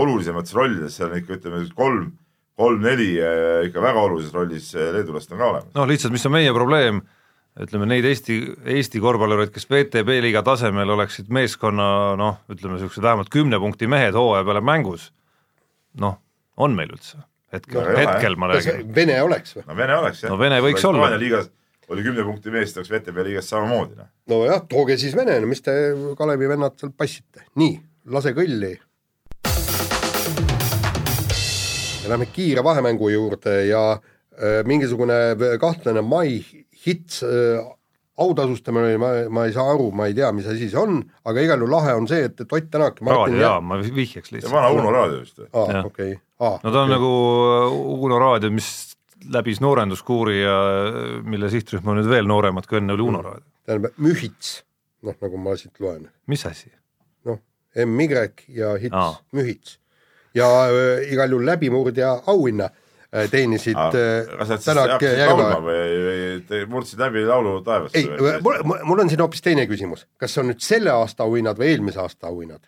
[0.00, 2.12] olulisemates rollides, seal on ikka ütleme kolm,
[2.58, 5.74] kolm-neli eh, ikka väga olulises rollis eh, leedulased on ka olemas.
[5.76, 7.02] noh, lihtsalt mis on meie probleem,
[7.60, 8.38] ütleme neid Eesti,
[8.76, 11.88] Eesti korvpallureid, kes VTB liiga tasemel oleksid meeskonna
[12.20, 15.10] noh, ütleme niisugused vähemalt kümne punkti mehed hooaja peale mängus,
[16.00, 16.16] noh,
[16.56, 17.20] on meil üldse
[17.52, 18.94] hetkel No hetkel ma kas räägin.
[18.96, 19.66] Vene oleks või?
[19.68, 20.32] no Vene oleks jah.
[20.32, 21.10] No Vene võiks olla.
[21.20, 21.50] Liigas
[21.92, 24.08] oli kümne punkti mees, oleks VTB liigas samamoodi noh.
[24.32, 25.74] nojah, tooge siis Vene, no mis te
[26.16, 27.76] Kalevi vennad seal passite, nii,
[28.14, 28.72] lase kõlli.
[32.08, 35.18] Lähme kiire vahemängu juurde ja äh, mingisugune
[35.60, 36.40] kahtlane mai
[36.86, 37.62] hits äh,
[38.22, 41.62] autasustamine, ma, ma ei saa aru, ma ei tea, mis asi see on, aga igal
[41.62, 44.54] juhul lahe on see, et, et Ott Tänak ja Martin raadiojaam, ma vihjaks see lihtsalt.
[44.54, 45.48] vana Uno raadio vist või?
[45.52, 46.58] aa okei, aa.
[46.62, 47.12] no ta on nagu
[48.08, 48.68] Uno raadio, mis
[49.32, 50.56] läbis noorenduskuuri ja
[51.24, 53.46] mille sihtrühm on nüüd veel nooremad kui enne oli Uno raadio.
[53.64, 54.58] tähendab Mühits,
[55.06, 56.68] noh, nagu ma siit loen, mis asi?
[57.28, 57.40] noh,
[57.86, 58.10] MY
[58.60, 59.78] ja hits Mühits.
[60.36, 62.81] ja äh, igal juhul läbimurdja auhinna äh,
[63.12, 66.60] teenisid äh, kas nad siis Tänak ja laulma Järve.
[66.72, 70.48] murdsid läbi laulu taevasse ei, mul, mul on siin hoopis teine küsimus, kas see on
[70.52, 72.64] nüüd selle aasta auhinnad või eelmise aasta auhinnad?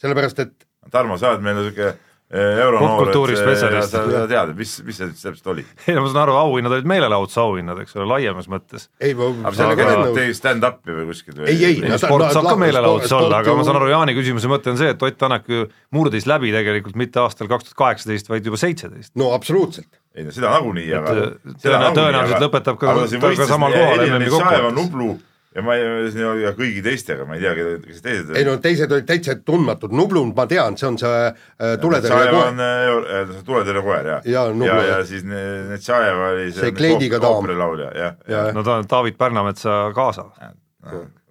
[0.00, 1.94] sellepärast, et Tarmo, sa oled meil niisugune
[2.34, 3.92] euronoor, Popkultuurispetsialist.
[3.94, 5.64] sa tead, mis, mis see täpselt oli?
[5.86, 8.88] ei no ma saan aru, auhinnad olid meelelahutuse auhinnad, eks ole, laiemas mõttes.
[8.98, 11.50] ei, aga sellega tegi stand-up'i või kuskilt või?
[11.52, 13.78] Ei, ei, ei no no, sport no, saab ka la- meelelahutus olla, aga ma saan
[13.80, 17.48] aru, Jaani küsimuse mõte on see, et Ott Tänak ju murdis läbi tegelikult mitte aastal
[17.52, 19.12] kaks tuhat kaheksateist, vaid juba seitseteist.
[19.20, 20.00] no absoluutselt.
[20.16, 21.14] ei no seda nagunii, aga
[21.60, 22.96] tõenä- tõenäoliselt lõpetab ka-
[23.36, 24.74] ka samal kohal MM-i kokkuvõttes.
[24.80, 25.12] Nublu
[25.54, 27.52] ja ma ei, siin oli ka kõigi teistega, ma ei tea,
[27.84, 31.76] kes teised ei no teised olid täitsa tundmatud, Nublund ma tean, see on see äh,
[31.82, 34.50] tuletõrje Tšajev koer on, äh, tuletõrje koer jah.
[34.50, 34.98] Nublu, ja, jah.
[34.98, 37.38] ja siis ne- need Tšajev oli See kleidiga daam.
[37.38, 38.52] ooperilaulja, jah, ja jah.
[38.56, 40.26] no ta on David Pärnametsa kaasa.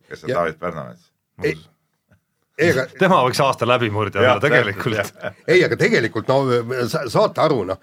[0.09, 1.09] kes on Ja- David Pärnamets.
[2.63, 5.13] aga tema võiks aasta läbimurdja olla tegelikult.
[5.47, 6.43] ei, aga tegelikult no
[6.87, 7.79] sa, saate aru, noh,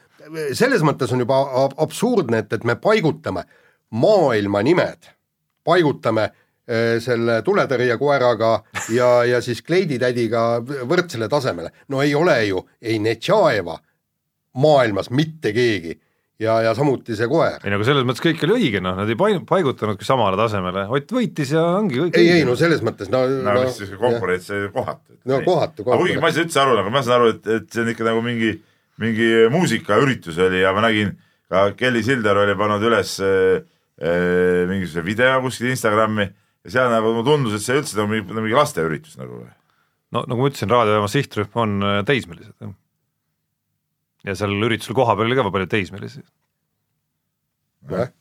[0.55, 3.43] selles mõttes on juba ab- absurdne, et, et me paigutame
[3.91, 5.11] maailma nimed,
[5.71, 8.53] paigutame eh, selle tuletõrjekoeraga
[8.97, 11.73] ja, ja siis kleiditädiga võrdsele tasemele.
[11.89, 13.79] no ei ole ju ei Netšaeva
[14.61, 15.95] maailmas mitte keegi
[16.41, 17.61] ja, ja samuti see koer.
[17.65, 20.87] ei no aga selles mõttes kõik oli õige, noh, nad ei pai- paigutanudki samale tasemele,
[20.97, 24.51] Ott võitis ja ongi kõik ei, ei no selles mõttes no, no mis siis konkurents
[24.57, 25.19] oli kohatu.
[25.29, 26.05] No kohatu, kohatu.
[26.05, 28.07] kuigi ma ei saa üldse aru, aga ma saan aru, et, et see on ikka
[28.09, 28.55] nagu mingi,
[29.03, 31.13] mingi muusikaüritus oli ja ma nägin
[31.51, 33.69] ka Kelly Silder oli pannud üles äh, äh,
[34.01, 36.25] mingisuguse video kuskil Instagrami
[36.65, 39.43] ja seal nagu mulle tundus, et see üldse nagu mingi, mingi lasteüritus nagu.
[40.15, 42.75] no nagu ma ütlesin, raadiojaama sihtrühm on äh, teismelised, jah.
[44.29, 46.25] ja seal üritusel kohapeal oli ka palju teismelisi.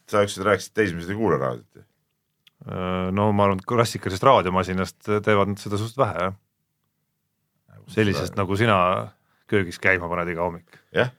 [0.08, 1.84] Sa ükskord rääkisid teismelised ei kuule raadiot.
[1.84, 6.38] Äh, no ma arvan, et klassikalisest raadiomasinast teevad nad seda suht vähe, jah.
[7.90, 8.78] sellisest nagu sina
[9.50, 10.80] köögis käima paned iga hommik.
[10.96, 11.12] jah.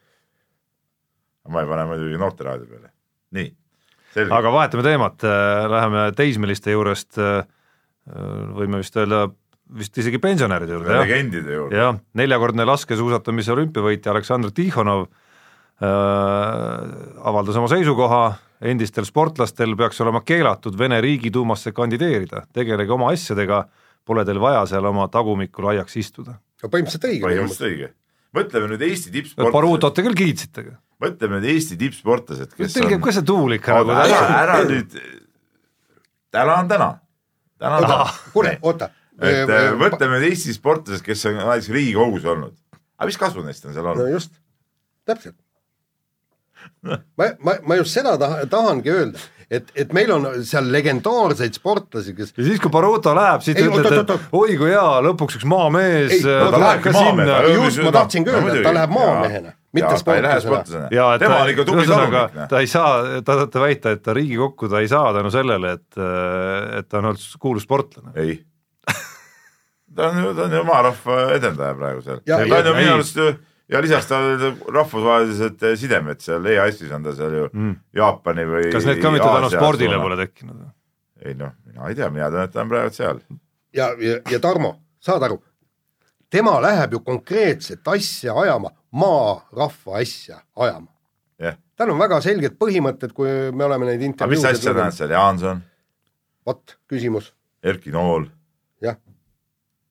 [1.50, 2.94] ma ei pane muidugi noorteraadio peale.
[3.36, 3.56] nii.
[4.18, 5.22] Aga vahetame teemat,
[5.70, 7.18] läheme teismeliste juurest,
[8.56, 9.28] võime vist öelda,
[9.78, 11.04] vist isegi pensionäride juurde, jah.
[11.04, 11.78] legendide juurde.
[11.78, 15.12] jah, neljakordne laskesuusatamise olümpiavõitja Aleksandr Tihhonov äh,
[17.30, 18.22] avaldas oma seisukoha,
[18.72, 23.64] endistel sportlastel peaks olema keelatud Vene Riigiduumasse kandideerida, tegelege oma asjadega,
[24.06, 26.38] pole teil vaja seal oma tagumikul aiaks istuda.
[26.66, 27.24] põhimõtteliselt õige.
[27.26, 27.92] põhimõtteliselt õige.
[28.36, 30.70] mõtleme nüüd Eesti tippsportlased, Barutot te küll kiitsite.
[31.00, 34.38] Mõtleme nüüd Eesti tippsportlased, kes Teil käib on ka see tuul ikka nagu ära, täna.
[34.42, 34.96] ära nüüd,
[36.34, 36.88] täna on täna,
[37.60, 38.08] täna on täna.
[38.34, 38.90] kuule, oota.
[39.20, 42.56] et äh, mõtleme nüüd Eesti sportlased, kes on näiteks Riigikogus olnud.
[42.98, 44.12] aga mis kasu neist on seal no olnud?
[44.12, 44.36] just,
[45.08, 45.38] täpselt.
[46.84, 52.14] ma, ma, ma just seda taha, tahangi öelda, et, et meil on seal legendaarseid sportlasi,
[52.18, 55.48] kes ja siis, kui Baruto läheb, siis te ütlete, et oi kui hea, lõpuks üks
[55.48, 58.60] maamees Ei, äh, no ta tuleb lähebki ka maamehe sinna just, ma tahtsin ka öelda,
[58.60, 60.86] et ta läheb maamehena, mitte ta ei lähe sportlasena.
[60.86, 60.88] sportlasena.
[60.94, 62.38] ja et tema ta, on ikka tubli talunik.
[62.50, 66.00] ta ei saa, ta tahate väita, et ta Riigikokku ta ei saa tänu sellele, et,
[66.78, 68.14] et ta on olnud kuulus sportlane.
[68.16, 68.40] ei.
[69.96, 72.20] ta on ju, ta on ju oma rahva edendaja praegu seal.
[72.26, 72.96] Ja- ta on ju ja- minu ei.
[72.98, 73.30] arust ju
[73.70, 74.32] ja lisaks tal
[74.74, 77.74] rahvusvahelised sidemed seal EAS-is on ta seal ju mm.
[77.96, 80.64] Jaapani või kas need ka mitte tänu spordile pole tekkinud?
[81.24, 83.20] ei noh, mina ei tea, mina tean, et ta on praegu seal.
[83.76, 85.38] ja, ja, ja Tarmo, saad aru,
[86.30, 90.88] tema läheb ju konkreetset asja ajama, maarahva asja ajama.
[91.40, 94.98] jah, tal on väga selged põhimõtted, kui me oleme neid aga mis asja näed intervjuusid
[94.98, 95.62] seal, Jaanson,
[96.46, 98.28] vot küsimus, Erki Nool,
[98.84, 98.98] jah,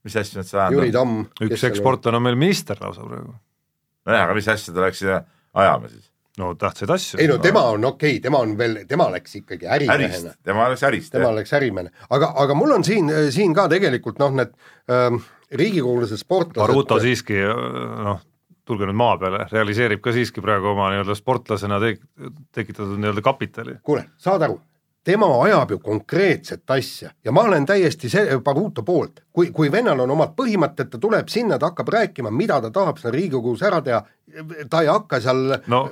[0.05, 0.99] mis asju nad seal Jüri ajavad?
[0.99, 1.49] Tamm.
[1.49, 3.35] üks ekssportlane on meil minister lausa praegu.
[4.07, 6.07] nojah, aga mis asja ta läks ajama siis?
[6.39, 7.19] no tähtsaid asju.
[7.19, 10.85] ei no tema on okei okay,, tema on veel, tema läks ikkagi ärimehena., tema läks
[10.87, 14.53] ärist, tema läks ärimehe, aga, aga mul on siin, siin ka tegelikult noh, need
[14.93, 15.19] ähm,
[15.51, 16.61] riigikogulased sportlased.
[16.61, 17.37] Baruto siiski
[18.03, 18.21] noh,
[18.69, 22.03] tulge nüüd maa peale, realiseerib ka siiski praegu oma nii-öelda sportlasena tek-,
[22.55, 23.79] tekitatud nii-öelda kapitali.
[23.83, 24.59] kuule, saad aru,
[25.03, 30.05] tema ajab ju konkreetset asja ja ma olen täiesti see Baruto poolt, kui, kui vennal
[30.05, 33.81] on omad põhimõtted, ta tuleb sinna, ta hakkab rääkima, mida ta tahab seal Riigikogus ära
[33.81, 34.03] teha,
[34.69, 35.87] ta ei hakka seal no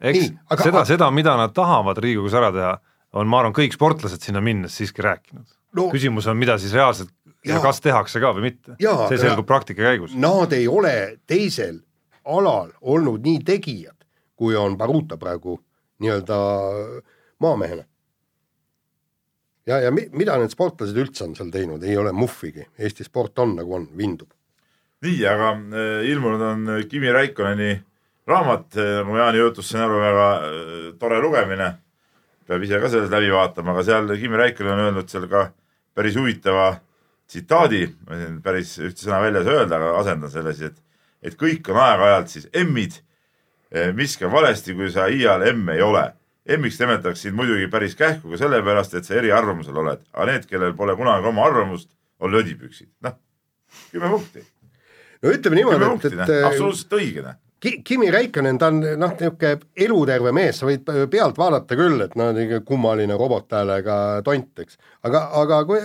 [0.00, 2.74] eks Nii, aga- seda, seda, mida nad tahavad Riigikogus ära teha,
[3.18, 5.90] on ma arvan, kõik sportlased sinna minnes siiski rääkinud No- no,.
[5.92, 7.12] küsimus on, mida siis reaalselt
[7.44, 8.76] ja, ja kas tehakse ka või mitte.
[8.80, 10.14] See selgub praktika käigus.
[10.14, 11.80] nad ei ole teisel
[12.24, 13.96] alal olnud nii tegijad,
[14.36, 15.58] kui on Baruta praegu
[16.00, 16.36] nii-öelda
[17.40, 17.84] maamehena.
[19.66, 23.38] ja, ja mi, mida need sportlased üldse on seal teinud, ei ole muhvigi, Eesti sport
[23.38, 24.30] on nagu on, vindub.
[25.04, 27.78] nii, aga äh, ilmunud on äh, Kimi Raikkonneni
[28.28, 31.72] raamat, nagu Jaani jutus sain aru, väga äh, tore lugemine.
[32.46, 35.50] peab ise ka selle läbi vaatama, aga seal Kimi Raikkonen on öelnud seal ka
[35.94, 36.72] päris huvitava
[37.30, 40.82] tsitaadi, ma siin päris ühte sõna välja ei öelda, aga asendan selle siis, et,
[41.30, 42.98] et kõik on aeg-ajalt siis emmid.
[43.94, 46.08] miski on valesti, kui sa iial emm ei ole.
[46.50, 50.72] emmiks nimetatakse sind muidugi päris kähku ka sellepärast, et sa eriarvamusel oled, aga need, kellel
[50.74, 52.88] pole kunagi oma arvamust, on lödipüksid.
[53.06, 53.14] noh,
[53.92, 54.42] kümme punkti
[55.22, 57.38] no ütleme niimoodi, punkti, et, noh, et absoluutselt õige, noh.
[57.60, 62.14] Ki- Kimi Räikkönen, ta on noh, niisugune eluterve mees, sa võid pealt vaadata küll, et
[62.16, 64.80] no niisugune kummaline robothäälega tont, eks.
[65.04, 65.82] aga, aga kui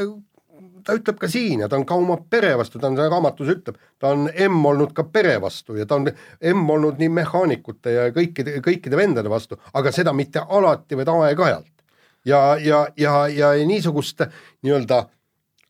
[0.85, 3.77] ta ütleb ka siin ja ta on ka oma pere vastu, ta on raamatus ütleb,
[3.99, 6.09] ta on emm olnud ka pere vastu ja ta on
[6.41, 11.73] emm olnud nii mehaanikute ja kõikide, kõikide vendade vastu, aga seda mitte alati, vaid aeg-ajalt.
[12.25, 14.25] ja, ja, ja, ja niisugust
[14.63, 15.05] nii-öelda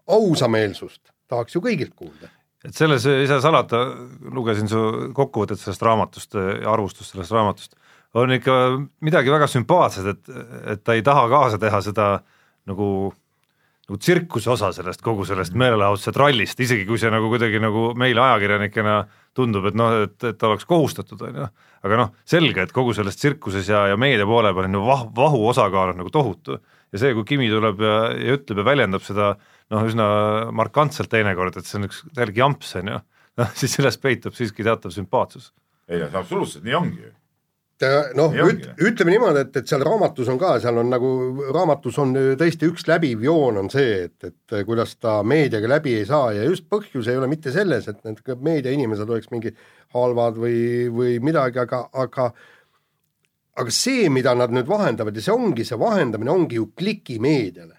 [0.08, 1.02] ausameelsust
[1.32, 2.30] tahaks ju kõigilt kuulda.
[2.66, 3.82] et selles ei saa salata,
[4.34, 7.76] lugesin su kokkuvõtet sellest raamatust ja arvustust sellest raamatust,
[8.16, 8.54] on ikka
[9.04, 10.34] midagi väga sümpaatset, et,
[10.74, 12.08] et ta ei taha kaasa teha seda
[12.66, 13.14] nagu
[13.86, 18.24] nagu tsirkuse osa sellest kogu sellest meelelahutuse trallist, isegi kui see nagu kuidagi nagu meile
[18.24, 18.96] ajakirjanikena
[19.38, 21.50] tundub, et noh, et, et oleks kohustatud, on ju,
[21.86, 25.06] aga noh, selge, et kogu selles tsirkuses ja, ja meedia poole peal on ju vah-,
[25.16, 29.04] vahu osakaal on nagu tohutu ja see, kui Kimi tuleb ja, ja ütleb ja väljendab
[29.06, 29.34] seda
[29.74, 30.08] noh, üsna
[30.56, 33.04] markantselt teinekord, et see on üks täielik jamps, on ju,
[33.42, 35.52] noh siis selles peitub siiski teatav sümpaatsus.
[35.92, 37.14] ei absoluutselt nii ongi ju.
[38.16, 41.10] Noh üt, ütleme niimoodi, et, et seal raamatus on ka, seal on nagu,
[41.52, 46.06] raamatus on tõesti üks läbiv joon on see, et, et kuidas ta meediaga läbi ei
[46.08, 49.60] saa ja just põhjus ei ole mitte selles, et need meediainimesed oleks mingid
[49.96, 50.58] halvad või,
[50.92, 52.32] või midagi, aga, aga
[53.56, 57.75] aga see, mida nad nüüd vahendavad ja see ongi, see vahendamine ongi ju klikimeediale.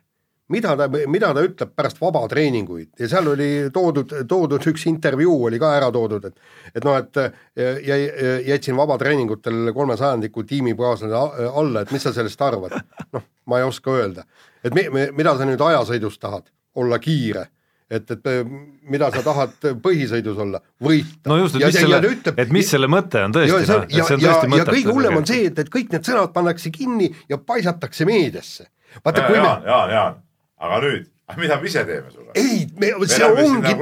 [0.48, 5.58] Mida ta, mida ta ütleb pärast vabatreeninguid ja seal oli toodud, toodud üks intervjuu oli
[5.62, 7.18] ka ära toodud, et et noh, et
[7.86, 8.00] jäi,
[8.52, 12.78] jätsin vabatreeningutel kolme sajandiku tiimikaaslasele alla, et mis sa sellest arvad?
[13.16, 14.26] noh, ma ei oska öelda.
[14.62, 16.46] et mi, mi, mida sa nüüd ajasõidus tahad,
[16.78, 17.48] olla kiire,
[17.90, 18.28] et, et
[18.90, 21.24] mida sa tahad põhisõidus olla, võita.
[21.32, 24.06] no just, et mis selle, et mis selle mõte on tõesti, ja, noh, et ja,
[24.06, 24.76] see on ja, tõesti ja mõttetu.
[24.76, 28.70] kõige hullem on see, et, et kõik need sõnad pannakse kinni ja paisatakse meediasse.
[29.02, 30.22] vaata, kui Jaan, me, Jaan, Jaan,
[30.62, 32.32] aga nüüd, mida me ise teeme sulle?
[32.34, 33.74] ei, me, see ongi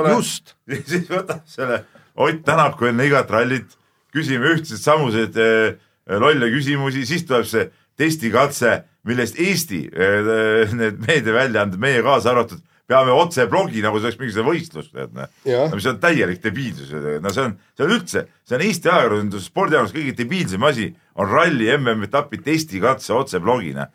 [0.00, 0.14] ole.
[0.16, 0.54] just,
[0.90, 1.84] siis võtab selle
[2.20, 3.76] Ott Tänaku enne igat rallit,
[4.12, 5.76] küsime ühtseid samuseid eh,
[6.20, 7.68] lolle küsimusi, siis tuleb see
[8.00, 14.18] testikatse, millest Eesti eh, need meediaväljaanded, meie kaasa arvatud, peame otse blogi, nagu see oleks
[14.18, 15.30] mingisugune võistlus, tead noh.
[15.46, 15.68] Jah.
[15.70, 16.90] no mis on täielik debiilsus,
[17.22, 21.30] no see on, see on üldse, see on Eesti ajakirjandus, spordiajakirjandus kõige debiilsem asi on
[21.30, 23.86] ralli MM-etapi testikatse otse blogina.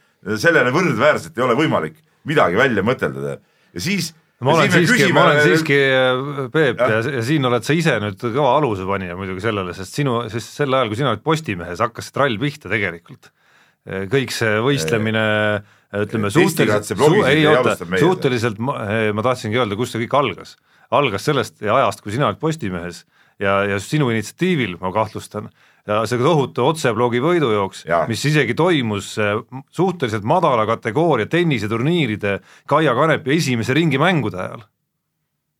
[0.42, 4.12] Sellele võrdväärselt ei ole võimalik midagi välja mõtelda ja siis
[4.44, 5.78] ma olen siiski, küsime- ma olen siiski,
[6.54, 6.92] Peep, Jah.
[6.92, 10.74] ja, ja siin oled sa ise nüüd kõva alusepanija muidugi sellele, sest sinu, sest sel
[10.76, 13.32] ajal, kui sina olid Postimehes, hakkas see trall pihta tegelikult.
[13.86, 15.24] kõik see võistlemine,
[15.94, 18.80] ütleme suhteliselt, blogisid ei oota suhteliselt ma,
[19.14, 20.56] ma tahtsingi öelda, kust see kõik algas.
[20.92, 23.04] algas sellest ajast, kui sina olid Postimehes
[23.40, 25.52] ja, ja sinu initsiatiivil, ma kahtlustan,
[25.86, 29.36] ja see tohutu otseblogi võidujooks mis isegi toimus eh,
[29.72, 34.66] suhteliselt madala kategooria tenniseturniiride Kaia Kanepi esimese ringi mängude ajal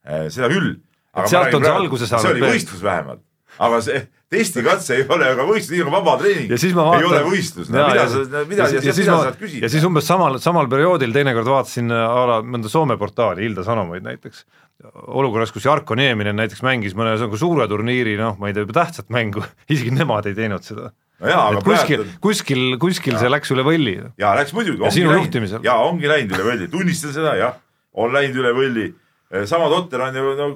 [0.06, 0.76] Eh, seda küll.
[1.16, 3.24] Et sealt on see alguse saanud, see oli võistlus vähemalt.
[3.56, 4.02] aga see
[4.36, 7.70] testikatse ei ole aga võistlus, nii nagu vabatreening ja siis ma ei vaatan ole võistlus,
[7.72, 9.62] no mida sa, mida, ja, mida, sa saad küsida?
[9.64, 13.64] ja siis umbes samal, samal perioodil teinekord vaatasin äh, a la mõnda Soome portaali, Ilda
[13.64, 14.44] Sanomaid näiteks,
[14.84, 18.76] olukorras, kus Jarko Nieminen näiteks mängis mõne nagu suure turniiri, noh, ma ei tea, juba
[18.82, 20.92] tähtsat mängu, isegi nemad ei teinud seda.
[21.24, 24.84] no jaa, aga kuskil praegu-, kuskil, kuskil see läks üle võlli jaa, läks muidugi.
[24.84, 25.64] Ja sinu juhtimisel.
[25.66, 27.58] jaa, ongi läinud üle võlli, tunnistan seda, jah,
[27.96, 28.88] on läinud üle võlli.
[29.50, 30.50] sama totter on ju, no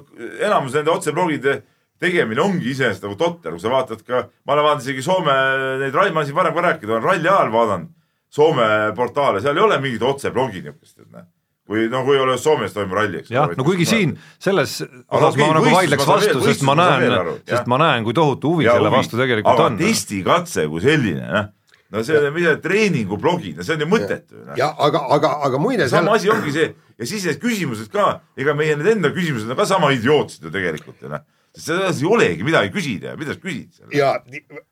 [0.44, 1.60] enamus nende otseblogide
[2.00, 5.34] tegemine ongi iseenesest nagu totter, kui sa vaatad ka, ma olen vaadanud isegi Soome
[5.80, 7.90] neid, ma olen siin varem ka rääkinud, olen ralli ajal vaadanud
[8.30, 11.26] Soome portaale, seal ei ole mingit otseblogi niisugust, et noh,
[11.70, 13.30] kui no kui ei ole Soomes toimub ralli, eks.
[13.30, 16.88] jah, no kuigi siin selles Aga osas ma nagu vaidleks ma vastu, sest ma ma
[16.90, 17.32] näen jah.
[17.52, 19.80] sest ma näen, kui tohutu huvi selle vastu tegelikult aga on.
[19.80, 21.48] testikatse kui selline, noh,
[21.94, 24.56] no see on mida treeningublogid, no see on ju mõttetu, noh.
[24.58, 28.56] ja aga, aga, aga muide sama asi ongi see ja siis need küsimused ka, ega
[28.58, 31.22] meie need enda küsimused on ka sama idiootsed ju tegelikult ju noh,
[31.56, 33.88] selles ei olegi midagi küsida ja mida sa küsid seal.
[33.92, 34.10] ja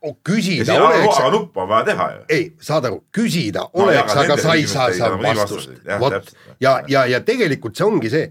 [0.03, 2.21] o- ja küsida aga, oleks nuppu on vaja teha ju.
[2.37, 7.05] ei, saad aru, küsida No oleks, aga sa ei saa seal vastust vot ja, ja,
[7.11, 8.31] ja tegelikult see ongi see,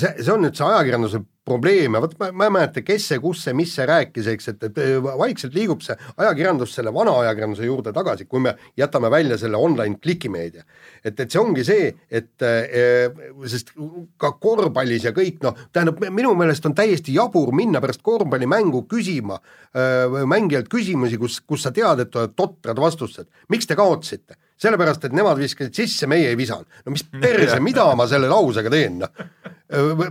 [0.00, 3.20] see, see on nüüd see ajakirjanduse probleem ja vot ma, ma ei mäleta, kes see,
[3.22, 7.68] kus see, mis see rääkis, eks, et, et vaikselt liigub see ajakirjandus selle vana ajakirjanduse
[7.68, 10.64] juurde tagasi, kui me jätame välja selle online klikimeedia.
[11.04, 13.12] et, et see ongi see, et eh,
[13.50, 13.74] sest
[14.20, 19.36] ka korvpallis ja kõik noh, tähendab minu meelest on täiesti jabur minna pärast korvpallimängu küsima
[19.36, 23.28] äh, mängijalt küsimusi, kus, kus sa tead, et tulevad totrad vastused.
[23.52, 24.40] miks te kaotasite?
[24.64, 26.66] sellepärast, et nemad viskasid sisse, meie ei visanud.
[26.86, 29.24] no mis perse, mida ma selle lausega teen, noh.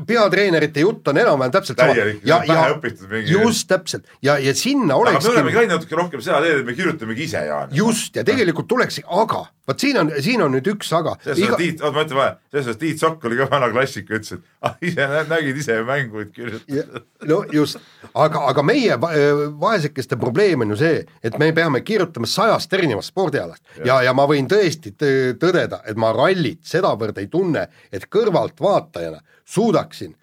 [0.08, 4.38] Peatreenerite jutt on enam-vähem täpselt sama Täielik, ja, pähe ja õpitud mingi- just täpselt ja,
[4.42, 7.70] ja sinna aga me olemegi läinud natuke rohkem seda teed, et me kirjutamegi ise, Jaan.
[7.76, 11.16] just ja tegelikult tuleks, aga vot siin on, siin on nüüd üks aga.
[11.24, 14.10] selles suhtes Tiit, oota ma ütlen vahe, selles suhtes Tiit Sokk oli ka vana klassik,
[14.12, 17.04] ütles, et ah, ise nä- nägid ise mängu, et kirjutad.
[17.30, 17.78] no just,
[18.14, 19.14] aga, aga meie va-
[19.62, 24.14] vaesekeste probleem on ju see, et me peame kirjutama sajast erinevast spordialast ja, ja, ja
[24.14, 29.22] ma võin tõesti tõ- tõdeda, et ma rallit sedavõrd ei tunne, et kõrvaltvaatajana
[29.54, 30.16] suudaksin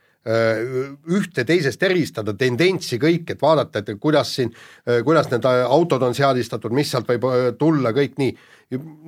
[1.16, 4.51] ühte teisest eristada tendentsi kõik, et vaadata, et kuidas siin,
[5.05, 7.25] kuidas need autod on seadistatud, mis sealt võib
[7.59, 8.35] tulla, kõik nii.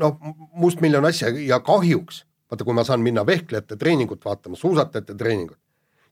[0.01, 0.17] noh,
[0.57, 5.59] mustmiljon asja ja kahjuks, vaata, kui ma saan minna vehklejate treeningut vaatama, suusatajate treeningut,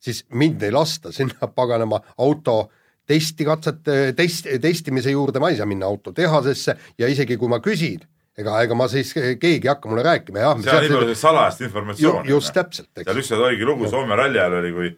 [0.00, 2.70] siis mind ei lasta sinna paganama auto
[3.08, 8.04] testi katsete, test, testimise juurde, ma ei saa minna autotehasesse ja isegi kui ma küsin,
[8.40, 10.58] ega, ega ma siis, keegi ei hakka mulle rääkima, jah.
[10.64, 12.32] seal nii palju salajast informatsiooni.
[12.32, 13.22] just täpselt, seal eks.
[13.24, 14.90] ükskord oligi lugu Soome ralli ajal oli, kui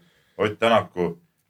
[0.43, 1.07] Ott Tänaku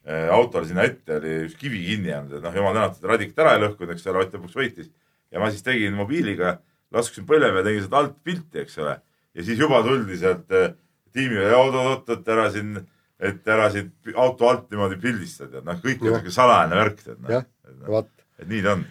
[0.09, 3.57] äh, autol sinna ette oli üks kivi kinni jäänud, et noh, jumal tänatud, radikit ära
[3.57, 4.89] ei lõhkunud, eks ole, Ott lõpuks võitis.
[5.33, 6.57] ja ma siis tegin mobiiliga,
[6.93, 8.97] laskusin põlve peale, tegin sealt alt pilti, eks ole.
[9.35, 10.73] ja siis juba tuldi sealt äh,
[11.13, 12.81] tiimi, oot-oot-oot, ära siin,
[13.23, 17.23] et ära siit auto alt niimoodi pildistada, et noh, kõik on siuke salajane värk, tead
[17.23, 17.47] noh.,
[17.87, 18.11] vot
[18.43, 18.85] et nii ta on.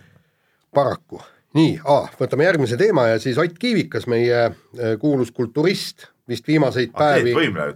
[0.75, 1.21] paraku.
[1.57, 1.77] nii,
[2.19, 7.33] võtame järgmise teema ja siis Ott Kiivikas, meie äh, kuulus kulturist, vist viimaseid päevi.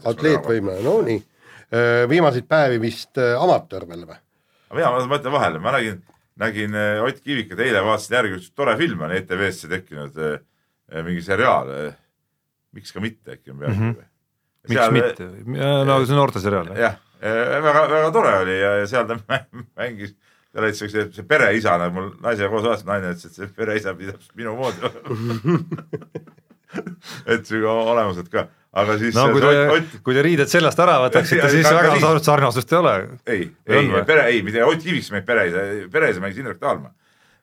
[0.07, 1.21] Atleetvõimleja no nii.
[2.09, 4.19] viimaseid päevi vist äh, amatöör veel või?
[4.75, 6.01] mina, ma ütlen vahele, ma nägin,
[6.39, 10.17] nägin äh, Ott Kivikat eile, vaatasin järgi, üks tore film on ETV-sse tekkinud,
[11.05, 11.71] mingi seriaal.
[12.75, 13.95] miks ka mitte äkki on pealkiri Mhm.
[13.95, 14.05] või?
[14.69, 15.27] miks mitte,
[15.85, 16.71] no see noorteseriaal.
[16.77, 19.17] jah, väga, väga tore oli ja, ja seal ta
[19.79, 20.15] mängis,
[20.55, 23.91] seal olid siukse, see pereisa, nagu mul naisega koos vaatas, naine ütles, et see pereisa
[23.97, 24.79] pidi täpselt minu moodi
[27.31, 30.97] et siuke olemused ka, aga siis no kui te Ott, kui te riided seljast ära
[31.05, 32.93] võtaksite, siis väga suurt sarnasust ei ole.
[33.31, 33.43] ei,
[33.79, 36.91] Ei pere, ei, mitte Ott Kiviks mängis pereisa, pereisa mängis Indrek Taalma.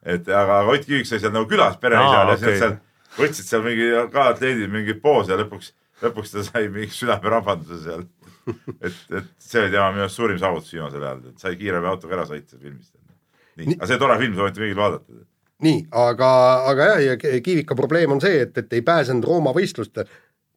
[0.03, 2.75] et aga aga Ott Kiviks oli seal nagu külas pereisal Aa, ja nad seal
[3.18, 5.72] võtsid seal mingi ka atleedid mingeid poose ja lõpuks,
[6.05, 8.07] lõpuks ta sai mingi südamerabanduse seal.
[8.83, 12.25] et, et see oli tema minu arust suurim saavutus viimasel ajal, et sai kiirabiautoga ära
[12.27, 12.90] sõita filmist.
[13.61, 15.23] nii, aga see tore film, soovitan kõigil vaadata.
[15.62, 16.31] nii, aga,
[16.73, 20.07] aga jah, ja Kiivika probleem on see, et, et ei pääsenud Rooma võistluste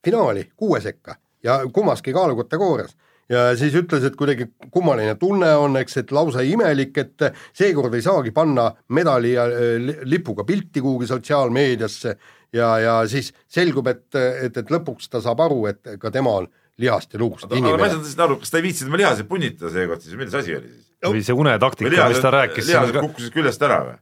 [0.06, 2.96] finaali kuue sekka ja kummaski kaalukategoorias.
[3.30, 8.02] ja siis ütles, et kuidagi kummaline tunne on, eks, et lausa imelik, et seekord ei
[8.06, 12.18] saagi panna medali ja li- lipuga pilti kuhugi sotsiaalmeediasse
[12.54, 16.48] ja, ja siis selgub, et, et, et lõpuks ta saab aru, et ka tema on
[16.78, 17.90] lihast ja luust aga ma ei inimene.
[17.90, 20.70] saanud lihtsalt aru, kas ta ei viitsinud oma lihaseid punnitada seekord siis, milles asi oli
[20.70, 20.88] siis?
[21.12, 22.70] Või see unetaktika, mis ta rääkis.
[22.70, 23.98] lihased kukkusid küljest ära või?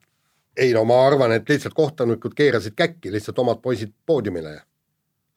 [0.57, 4.59] ei no ma arvan, et lihtsalt kohtunikud keerasid käkki lihtsalt omad poisid poodiumile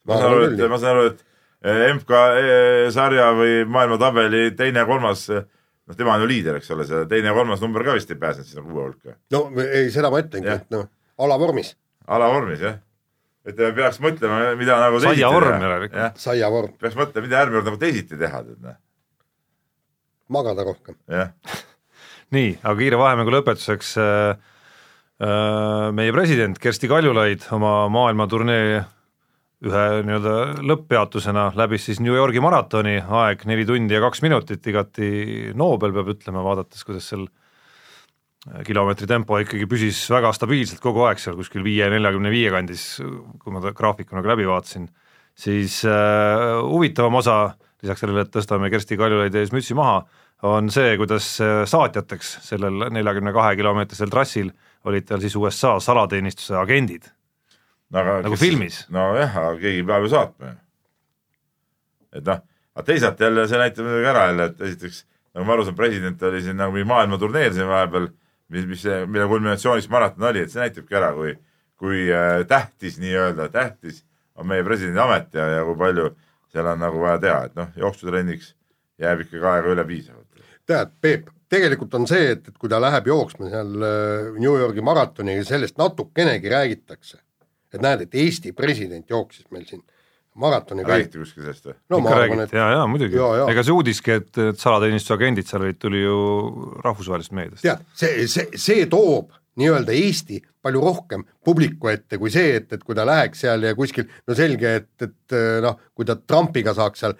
[0.07, 1.21] ma saan aru, et, ma saan aru, et
[1.67, 6.73] eh, MK eh, sarja või maailmatabeli teine ja kolmas, noh, tema on ju liider, eks
[6.75, 9.17] ole, see teine ja kolmas number ka vist ei pääsenud sinna kuue hulka.
[9.33, 10.89] no ei, seda ma ütlengi, et noh,
[11.23, 11.73] alavormis,
[12.07, 12.79] alavormis jah.
[13.47, 16.01] et peaks mõtlema, mida nagu Saiavorm järelikult.
[16.03, 18.79] jah, saiavorm, peaks mõtlema, mida järgmine kord nagu teisiti teha, tead noh,
[20.33, 20.97] magada rohkem.
[21.11, 21.33] jah.
[22.35, 24.51] nii, aga kiire vahemängu lõpetuseks äh,
[25.23, 28.83] äh, meie president Kersti Kaljulaid oma maailmaturnee
[29.65, 35.09] ühe nii-öelda lõpppeatusena läbis siis New Yorgi maratoni, aeg neli tundi ja kaks minutit, igati
[35.57, 37.25] noobel, peab ütlema, vaadates, kuidas seal
[38.67, 42.85] kilomeetri tempo ikkagi püsis väga stabiilselt kogu aeg seal kuskil viie, neljakümne viie kandis,
[43.41, 44.87] kui ma ta graafiku nagu läbi vaatasin,
[45.37, 47.39] siis äh, huvitavam osa,
[47.83, 50.01] lisaks sellele, et tõstame Kersti Kaljulaidi ees mütsi maha,
[50.47, 54.51] on see, kuidas äh, saatjateks sellel neljakümne kahe kilomeetrisel trassil
[54.87, 57.07] olid tal siis USA salateenistuse agendid
[57.89, 58.79] no, aga nagu kes, filmis.
[58.93, 60.57] nojah, aga keegi peab ju saatma ju.
[62.19, 62.43] et noh,
[62.77, 65.03] aga teisalt jälle see näitab muidugi ära jälle, et esiteks
[65.37, 68.07] nagu ma aru saan, president oli siin nagu mingi maailmaturneel siin vahepeal,
[68.53, 71.33] mis, mis, mille kulminatsioonis maraton oli, et see näitabki ära, kui,
[71.77, 74.03] kui äh, tähtis nii-öelda, tähtis
[74.37, 76.11] on meie presidendi amet ja, ja kui palju
[76.53, 78.53] seal on nagu vaja teha, et noh, jooksutrenniks
[79.01, 80.47] jääb ikkagi aega üle piisavalt.
[80.67, 84.83] tead, Peep, tegelikult on see, et, et kui ta läheb jooksma seal äh, New Yorgi
[84.83, 87.21] maratoni, sellest natukenegi räägitakse
[87.73, 89.81] et näed, et Eesti president jooksis meil siin
[90.37, 91.75] maratoni räägiti kuskil sellest või?
[91.91, 93.19] no ikka räägiti, jaa, jaa muidugi,
[93.51, 96.19] ega see uudiski, et, et salateenistuse agendid seal olid, tuli ju
[96.85, 97.65] rahvusvahelisest meediast.
[97.65, 102.83] tead, see, see, see toob nii-öelda Eesti palju rohkem publiku ette kui see, et, et
[102.83, 107.05] kui ta läheks seal ja kuskil, no selge, et, et noh, kui ta Trumpiga saaks
[107.05, 107.17] seal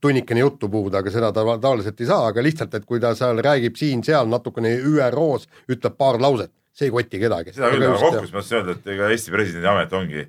[0.00, 3.40] tunnikene juttu puhuda, aga seda ta tavaliselt ei saa, aga lihtsalt, et kui ta seal
[3.42, 7.54] räägib siin-seal natukene ÜRO-s, ütleb paar lauset see ei koti kedagi.
[7.54, 10.24] seda küll, aga kokkuvõttes ma tahtsin öelda, et ega Eesti presidendi amet ongi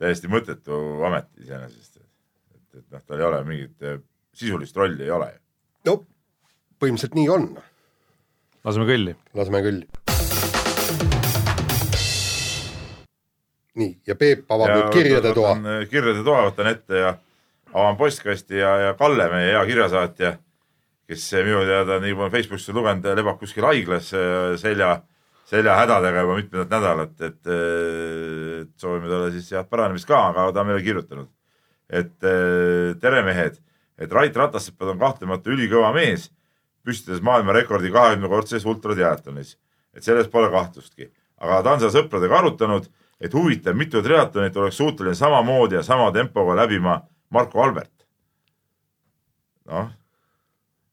[0.00, 2.00] täiesti mõttetu amet iseenesest.
[2.00, 3.98] et, et noh, tal ei ole mingit eh,
[4.36, 5.28] sisulist rolli ei ole.
[5.88, 5.98] no
[6.80, 7.50] põhimõtteliselt nii on.
[8.64, 9.16] laseme kõlli.
[9.36, 9.99] laseme kõlli.
[13.80, 15.56] Nii, ja Peep avab nüüd kirjade toa.
[15.56, 17.14] Eh, kirjade toa võtan ette ja
[17.72, 20.34] avan postkasti ja, ja Kalle, meie hea kirjasaatja,
[21.10, 24.12] kes minu teada, nii kui ma Facebookis lugenud, lebab kuskil haiglas
[24.62, 24.98] selja
[25.50, 30.68] seljahädadega juba mitmendat nädalat, et, et soovime talle siis head paranemist ka, aga ta on
[30.68, 31.30] meile kirjutanud,
[31.90, 32.12] et
[33.02, 33.58] tere mehed,
[33.98, 36.28] et Rait Ratassepp on kahtlemata ülikõva mees,
[36.86, 39.56] püstitades maailmarekordi kahekümnekordses ultratriatlonis,
[39.96, 41.10] et selles pole kahtlustki.
[41.40, 42.86] aga ta on seda sõpradega arutanud,
[43.20, 47.00] et huvitav, mitu triatlonit oleks suuteline samamoodi ja sama tempoga läbima
[47.30, 47.92] Marko Albert.
[49.70, 49.90] noh,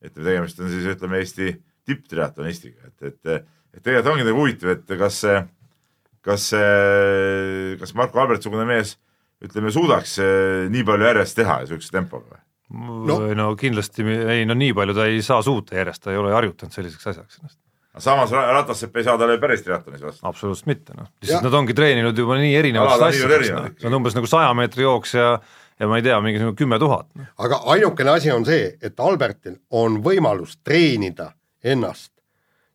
[0.04, 1.54] ütleme, tegemist on siis ütleme Eesti
[1.88, 3.48] tipptriatlonistiga, et, et
[3.78, 5.38] et tegelikult ongi nagu huvitav, et kas see,
[6.26, 8.96] kas see, kas Marko Albert-sugune mees
[9.44, 10.18] ütleme, suudaks
[10.74, 12.42] nii palju järjest teha niisuguse tempoga või?
[13.08, 13.20] no.
[13.38, 14.04] no kindlasti,
[14.34, 17.40] ei no nii palju ta ei saa suuta järjest, ta ei ole harjutanud selliseks asjaks
[17.40, 17.60] ennast.
[18.04, 20.26] Samas Ratassepp ei saa talle päris triatlonis vastu.
[20.28, 21.08] absoluutselt mitte, noh.
[21.22, 23.72] lihtsalt nad ongi treeninud juba nii erinevates asjades, noh.
[23.80, 25.32] see on umbes nagu saja meetri jooks ja
[25.80, 27.10] ja ma ei tea, mingisugune kümme tuhat.
[27.16, 27.34] Noh.
[27.38, 31.32] aga ainukene asi on see, et Albertil on võimalus treenida
[31.64, 32.14] ennast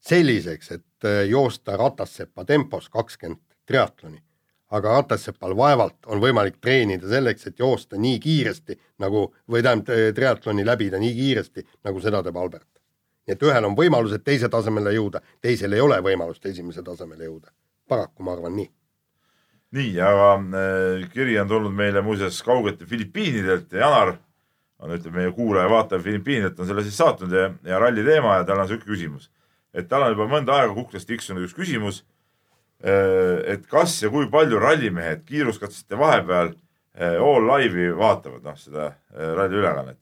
[0.02, 4.22] selliseks, et äh, joosta ratassepa tempos kakskümmend triatloni.
[4.72, 10.14] aga ratassepal vaevalt on võimalik treenida selleks, et joosta nii kiiresti nagu, või tähendab, äh,
[10.16, 12.71] triatloni läbida nii kiiresti, nagu seda teeb Albert.
[13.26, 17.52] Nii et ühel on võimalused teise tasemele jõuda, teisel ei ole võimalust esimese tasemele jõuda.
[17.88, 18.70] paraku ma arvan nii.
[19.78, 24.16] nii, aga äh, kiri on tulnud meile muuseas kaugete Filipiinidelt ja Janar
[24.78, 28.58] on, ütleme meie kuulaja-vaataja Filipiinidelt on selle siis saatnud ja, ja ralli teema ja tal
[28.58, 29.30] on niisugune küsimus
[29.74, 32.02] et tal on juba mõnda aega kuklas tiksunud üks küsimus.
[32.82, 38.88] Äh, et kas ja kui palju rallimehed kiiruskatsete vahepeal äh, all live'i vaatavad, noh seda
[38.90, 40.00] äh, ralli ülekannet.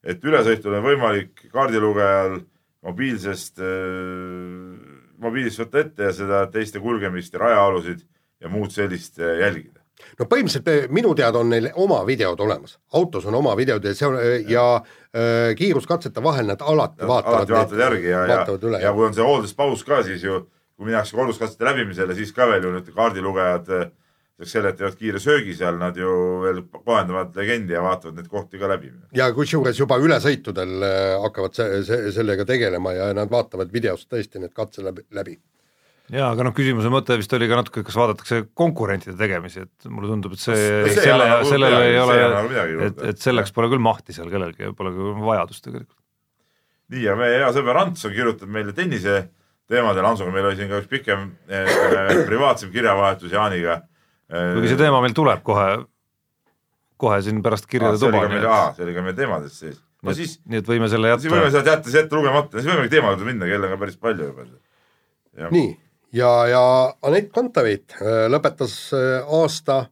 [0.00, 2.38] et ülesõitul on võimalik kaardilugejal
[2.86, 3.60] mobiilsest,
[5.20, 8.00] mobiilist võtta ette ja seda teiste kulgemist ja rajaalusid
[8.40, 9.80] ja muud sellist jälgida
[10.18, 13.92] no põhimõtteliselt eh, minu teada on neil oma videod olemas, autos on oma videod ja
[13.96, 17.36] see on eh, ja äh, kiiruskatsete vahel nad alati vaatavad.
[17.36, 20.42] alati vaatavad järgi ja, ja, ja, ja kui on see hoolduspaus ka, siis ju
[20.76, 23.72] kui minnakse korduskatsete läbimisele, siis ka veel ju need kaardilugejad
[24.40, 26.14] lisaks sellele, et teevad kiire söögi seal, nad ju
[26.44, 28.90] veel kohendavad legendi ja vaatavad neid kohti ka läbi.
[29.16, 30.74] ja kusjuures juba ülesõitudel
[31.26, 35.36] hakkavad see, see, sellega tegelema ja nad vaatavad videost tõesti need katse läbi, läbi
[36.10, 40.10] jaa, aga noh, küsimuse mõte vist oli ka natuke, kas vaadatakse konkurentide tegemisi, et mulle
[40.10, 40.56] tundub, et see,
[40.88, 44.94] see, selle, sellele ei ole, et, et selleks pole küll mahti seal kellelgi ja pole
[44.96, 45.98] ka vajadust tegelikult.
[46.90, 49.20] nii, ja meie hea sõber Ants on kirjutanud meile tennise
[49.70, 51.70] teemadel, Antsuga meil oli siin ka üks pikem eh,
[52.26, 53.80] privaatsem kirjavahetus Jaaniga.
[54.30, 55.68] Kuigi see teema meil tuleb kohe,
[57.00, 58.24] kohe siin pärast kirjade tuba.
[58.76, 59.78] see oli ka meil teemades sees.
[60.06, 61.26] no siis, nii et võime selle jätta.
[61.26, 64.00] siis võime sealt jätta, ette lugemata, siis võimegi teema juurde minna, kell on ka päris
[64.00, 64.50] palju juba.
[65.50, 65.70] nii
[66.12, 66.62] ja, ja
[67.02, 69.84] Anett Kontaveit äh, lõpetas äh, aasta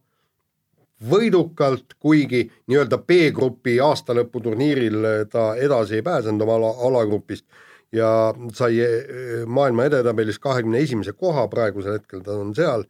[1.08, 7.46] võidukalt, kuigi nii-öelda B-grupi aastalõputurniiril äh, ta edasi ei pääsenud oma ala, alagrupist
[7.94, 8.82] ja sai
[9.46, 12.84] maailma edetabelis kahekümne esimese koha, praegusel hetkel ta on seal.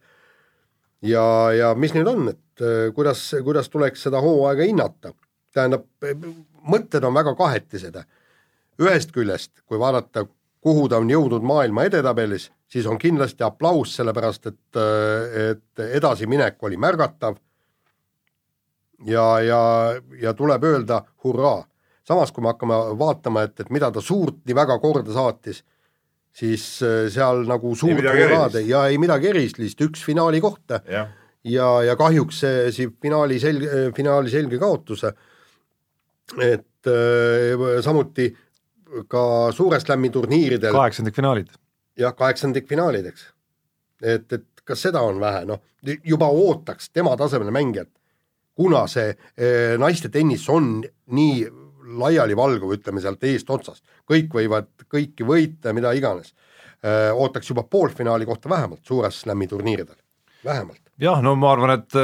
[1.01, 1.25] Ja,
[1.55, 5.13] ja mis nüüd on, et eh, kuidas, kuidas tuleks seda hooaega hinnata?
[5.49, 5.87] tähendab,
[6.69, 7.95] mõtted on väga kahetised.
[8.79, 10.27] ühest küljest, kui vaadata,
[10.61, 14.79] kuhu ta on jõudnud maailma edetabelis, siis on kindlasti aplaus, sellepärast et,
[15.49, 17.35] et edasiminek oli märgatav.
[19.05, 19.61] ja, ja,
[20.21, 21.65] ja tuleb öelda hurraa.
[22.03, 25.63] samas, kui me hakkame vaatama, et, et mida ta suurt nii väga korda saatis,
[26.33, 30.75] siis äh, seal nagu suurt hurraad ja ei midagi erilist, üks finaali koht.
[30.89, 31.07] ja,
[31.43, 35.05] ja, ja kahjuks see, see finaali selge, finaali selge kaotus.
[36.37, 38.29] et äh, samuti
[39.07, 40.73] ka Suure Slami turniiridel.
[40.73, 41.49] kaheksandikfinaalid.
[41.97, 43.27] jah, kaheksandikfinaalideks.
[44.01, 45.61] et, et kas seda on vähe, noh
[46.03, 47.89] juba ootaks tema tasemel mängijat,
[48.55, 50.79] kuna see e, naiste tennis on
[51.15, 51.47] nii
[51.99, 56.33] laialivalguv, ütleme sealt eestotsast, kõik võivad kõiki võita, mida iganes.
[56.79, 59.97] Ootaks juba poolfinaali kohta vähemalt Suure Slami turniiridel,
[60.45, 60.79] vähemalt.
[61.01, 61.97] jah, no ma arvan, et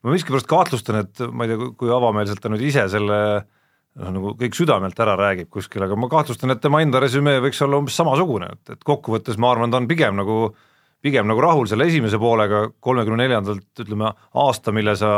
[0.00, 3.18] ma miskipärast kahtlustan, et ma ei tea, kui avameelselt ta nüüd ise selle
[4.00, 7.60] noh, nagu kõik südamelt ära räägib kuskil, aga ma kahtlustan, et tema enda resümee võiks
[7.66, 10.40] olla umbes samasugune, et, et kokkuvõttes ma arvan, ta on pigem nagu,
[11.04, 14.12] pigem nagu rahul selle esimese poolega kolmekümne neljandalt ütleme
[14.44, 15.12] aasta, mille sa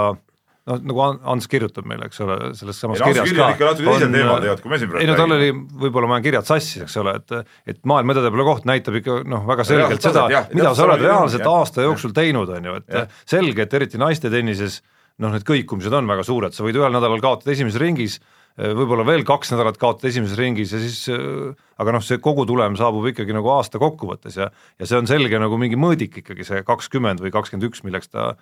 [0.70, 3.48] noh, nagu Ants kirjutab meile, eks ole, selles samas ei, kirjas ka.
[3.50, 5.48] natuke teisel teemal tegelikult, kui me siin praegu ei no tal oli,
[5.84, 9.46] võib-olla ma olen kirjad sassis, eks ole, et et maailma edetabeli koht näitab ikka noh,
[9.48, 13.80] väga selgelt seda, mida sa oled reaalselt aasta jooksul teinud, on ju, et selge, et
[13.80, 14.80] eriti naiste tennises
[15.22, 18.20] noh, need kõikumised on väga suured, sa võid ühel nädalal kaotada esimeses ringis,
[18.60, 22.74] Äh, võib-olla veel kaks nädalat kaotada esimeses ringis ja siis äh, aga noh, see kogutulem
[22.76, 26.60] saabub ikkagi nagu aasta kokkuvõttes ja ja see on selge nagu mingi mõõdik ikkagi see
[26.68, 28.34] kakskümmend või kakskümmend üks, milleks ta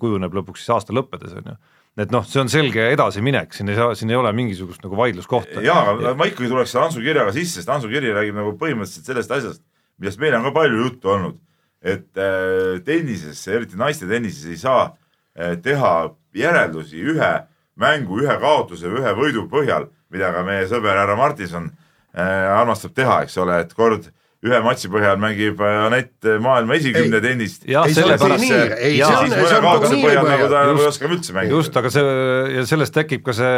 [0.00, 1.56] kujuneb lõpuks siis aasta lõppedes, on ju.
[2.04, 5.62] et noh, see on selge edasiminek, siin ei saa, siin ei ole mingisugust nagu vaidluskohta.
[5.64, 9.12] jaa, aga ma ikkagi tuleks selle Antsu kirjaga sisse, sest Antsu kiri räägib nagu põhimõtteliselt
[9.12, 9.64] sellest asjast,
[10.00, 11.38] millest meil on ka palju juttu olnud,
[11.82, 18.34] et äh, tennises, eriti naiste tennises ei saa äh, teha järeldusi ühe äh, mängu ühe
[18.40, 23.38] kaotuse või ühe võidu põhjal, mida ka meie sõber härra Martinson äh, armastab teha, eks
[23.40, 24.10] ole, et kord
[24.42, 27.66] ühe matši põhjal mängib äh, Anett maailma esikümne tennist.
[27.68, 31.54] jah, sellepärast see, ei, siis mõne kaotuse põhjal nagu ta ei oska üldse mängida.
[31.54, 32.16] just, aga see
[32.56, 33.54] ja sellest tekib ka see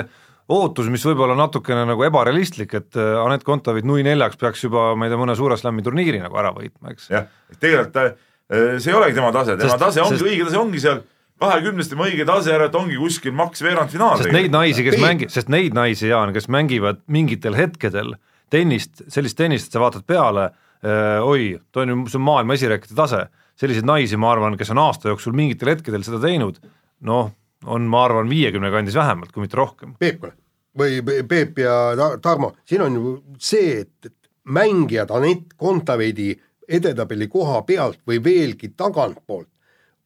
[0.52, 4.90] ootus, mis võib olla natukene nagu ebarealistlik, et äh, Anett Kontaveit nui neljaks peaks juba,
[4.98, 7.08] ma ei tea, mõne suure slam'i turniiri nagu ära võitma, eks.
[7.14, 8.12] jah, tegelikult äh,
[8.76, 10.28] see ei olegi tema tase, tema sest, tase ongi sest...
[10.28, 11.00] õige tase, ongi seal
[11.40, 14.20] kahekümnest tema õige tase ära, et ongi kuskil maks veerandfinaal.
[14.20, 18.18] sest neid naisi, kes mängi-, sest neid naisi, Jaan, kes mängivad mingitel hetkedel
[18.52, 22.56] tennist, sellist tennist, et sa vaatad peale äh,, oi, too on ju, see on maailma
[22.58, 23.24] esirekkide tase,
[23.60, 26.58] selliseid naisi, ma arvan, kes on aasta jooksul mingitel hetkedel seda teinud,
[27.08, 27.30] noh,
[27.64, 29.94] on, ma arvan, viiekümne kandis vähemalt, kui mitte rohkem.
[30.00, 30.34] Peep, kuule,
[30.78, 31.74] või Peep ja
[32.22, 36.34] Tarmo, siin on ju see, et, et mängijad Anett Kontaveidi
[36.68, 39.48] edetabeli koha pealt või veelgi tagantpoolt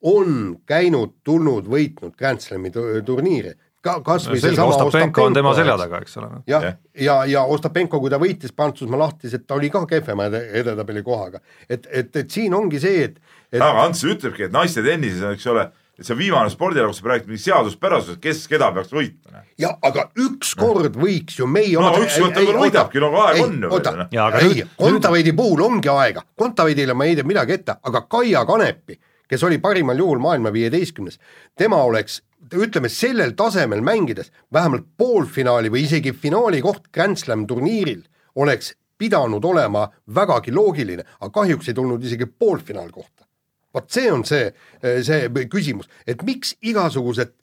[0.01, 5.53] on käinud, tulnud, võitnud Grand Slami turniire ka kas või no, seesama Ostapenko on tema
[5.57, 6.29] selja taga, eks ole.
[6.49, 11.03] jah, ja, ja, ja Ostapenko, kui ta võitis Prantsusmaa lahtised, ta oli ka kehvema edetabeli
[11.05, 11.39] kohaga.
[11.69, 13.21] et, et, et siin ongi see, et,
[13.53, 15.65] et aga Ants ütlebki, et naiste tennises on, eks ole,
[15.99, 19.43] et see viimane spordiala, kus sa räägid mingi seaduspärasusest, kes keda peaks võitma.
[19.59, 23.75] ja aga ükskord võiks ju meie no ükskord ta veel võidabki, no aeg on ju.
[23.75, 23.95] oota,
[24.43, 28.99] ei, Kontaveidi puhul ongi aega, Kontaveidile ma ei heida midagi ette, aga Kaia Kanepi
[29.29, 31.19] kes oli parimal juhul maailma viieteistkümnes,
[31.55, 32.23] tema oleks
[32.53, 38.03] ütleme sellel tasemel mängides vähemalt poolfinaali või isegi finaali koht Grand Slam turniiril
[38.35, 43.25] oleks pidanud olema vägagi loogiline, aga kahjuks ei tulnud isegi poolfinaalkohta.
[43.73, 44.49] vot see on see,
[44.81, 47.35] see küsimus, et miks igasugused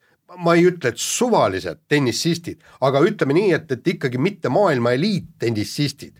[0.42, 6.16] ma ei ütle, et suvalised tennisistid, aga ütleme nii, et, et ikkagi mitte maailma eliittennissistid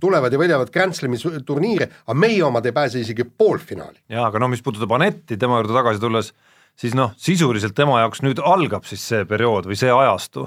[0.00, 3.98] tulevad ja võidavad Grand Slami turniire, aga meie omad ei pääse isegi poolfinaali.
[4.08, 6.32] jaa, aga no mis puudutab Anetti, tema juurde tagasi tulles,
[6.78, 10.46] siis noh, sisuliselt tema jaoks nüüd algab siis see periood või see ajastu,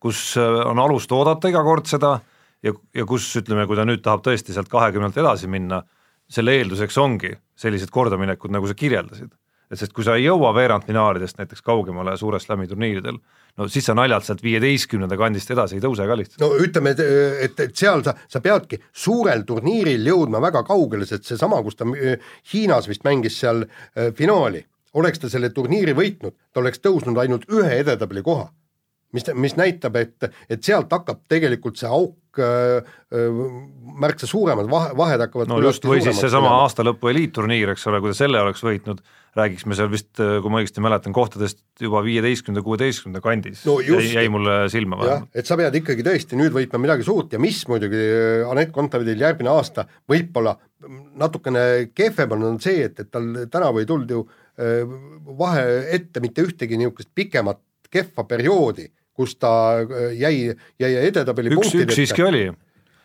[0.00, 2.18] kus äh, on alust oodata iga kord seda
[2.62, 5.82] ja, ja kus ütleme, kui ta nüüd tahab tõesti sealt kahekümnelt edasi minna,
[6.30, 9.32] selle eelduseks ongi sellised kordaminekud, nagu sa kirjeldasid
[9.70, 13.20] et sest kui sa ei jõua veerandfinaalidest näiteks kaugemale suure slam'i turniiridel,
[13.58, 16.42] no siis sa naljalt sealt viieteistkümnenda kandist edasi ei tõuse ka lihtsalt.
[16.42, 17.02] no ütleme, et,
[17.46, 21.86] et, et seal sa, sa peadki suurel turniiril jõudma väga kaugele, sest seesama, kus ta
[21.94, 24.64] äh, Hiinas vist mängis seal äh, finaali,
[24.98, 28.50] oleks ta selle turniiri võitnud, ta oleks tõusnud ainult ühe edetabeli koha.
[29.10, 32.76] mis, mis näitab, et, et sealt hakkab tegelikult see auk äh,
[33.10, 33.38] äh,
[33.98, 37.98] märksa suuremad vahe, vahed hakkavad no just, või siis seesama aasta lõpu eliitturniir, eks ole,
[38.02, 39.02] kui ta selle oleks võitnud,
[39.34, 44.12] räägiks me seal vist, kui ma õigesti mäletan, kohtadest juba viieteistkümnenda, kuueteistkümnenda kandis no just,
[44.12, 45.30] jäi, jäi mulle silma vähemalt.
[45.34, 49.26] et sa pead ikkagi tõesti nüüd võitma midagi suurt ja mis muidugi äh, Anett Kontaveidil
[49.26, 50.54] järgmine aasta võib-olla
[51.18, 54.39] natukene kehvem on, on see, et, et tal tänavu ei tulnud ju äh,
[55.38, 61.74] vahe ette mitte ühtegi niisugust pikemat kehva perioodi, kus ta äh, jäi, jäi edetabeli üks,
[61.74, 62.48] üks siiski oli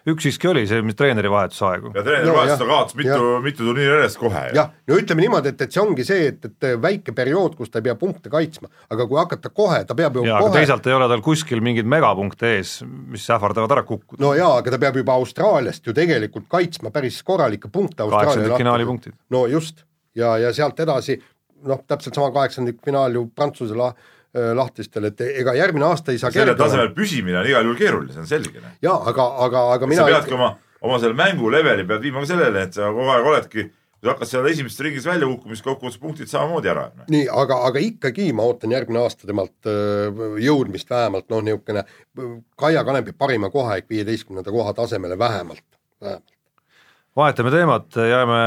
[0.05, 1.91] üks siiski oli see, mis treeneri vahetusaegu.
[1.95, 4.43] ja treeneri no, vahetus ta kaotas mitu, mitu turniiri järjest kohe.
[4.53, 7.81] jah, no ütleme niimoodi, et, et see ongi see, et, et väike periood, kus ta
[7.81, 10.53] ei pea punkte kaitsma, aga kui hakata kohe, ta peab ju ja, kohe.
[10.59, 14.21] teisalt ei ole tal kuskil mingeid megapunkte ees, mis ähvardavad ära kukkuda.
[14.21, 18.05] no jaa, aga ta peab juba Austraaliast ju tegelikult kaitsma päris korralikke punkte.
[18.05, 19.17] kaheksandikfinaali punktid.
[19.33, 21.17] no just, ja, ja sealt edasi
[21.69, 23.93] noh, täpselt sama kaheksandikfinaal ju Prantsuse la-,
[24.35, 28.23] lahtistel, et ega järgmine aasta ei saa sellel tasemel püsimine on igal juhul keeruline, see
[28.25, 28.63] on selge.
[28.83, 30.51] jaa, aga, aga, aga mina sa peadki oma,
[30.83, 33.67] oma selle mängu leveli pead viima ka sellele, et sa kogu aeg oledki
[34.05, 36.83] kui hakkad seal esimeses ringis välja kukkuma, siis kokkuvõttes punktid samamoodi ära.
[37.09, 39.69] nii, aga, aga ikkagi ma ootan järgmine aasta temalt
[40.43, 41.85] jõudmist vähemalt noh, niisugune
[42.59, 45.63] Kaia Kanepi parima koha ehk viieteistkümnenda koha tasemele vähemalt,
[46.03, 46.35] vähemalt.
[47.15, 48.43] vahetame teemat, jääme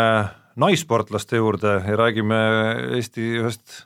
[0.59, 2.39] naissportlaste juurde ja räägime
[2.97, 3.85] Eesti ühest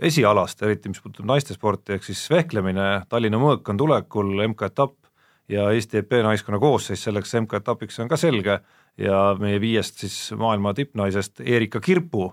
[0.00, 4.96] esialast, eriti mis puudutab naistesporti, ehk siis vehklemine, Tallinna mõõk on tulekul, MK-etapp
[5.50, 8.60] ja Eesti EP naiskonna koosseis selleks MK-etapiks on ka selge.
[9.00, 12.26] Ja meie viiest siis maailma tippnaisest Erika Kirpu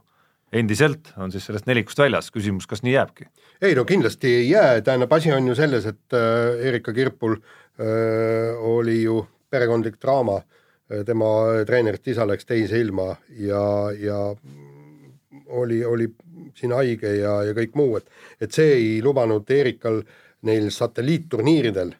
[0.51, 3.27] endiselt on siis sellest nelikust väljas, küsimus, kas nii jääbki?
[3.61, 8.57] ei no kindlasti ei jää, tähendab, asi on ju selles, et äh, Erika Kirpul äh,
[8.57, 10.66] oli ju perekondlik draama äh,,
[11.05, 11.29] tema
[11.67, 13.09] treenerist isa läks teise ilma
[13.43, 13.63] ja,
[13.99, 14.19] ja
[15.47, 16.07] oli, oli
[16.55, 18.07] siin haige ja, ja kõik muu, et,
[18.41, 20.01] et see ei lubanud Erikal
[20.47, 21.91] neil satelliitturniiridel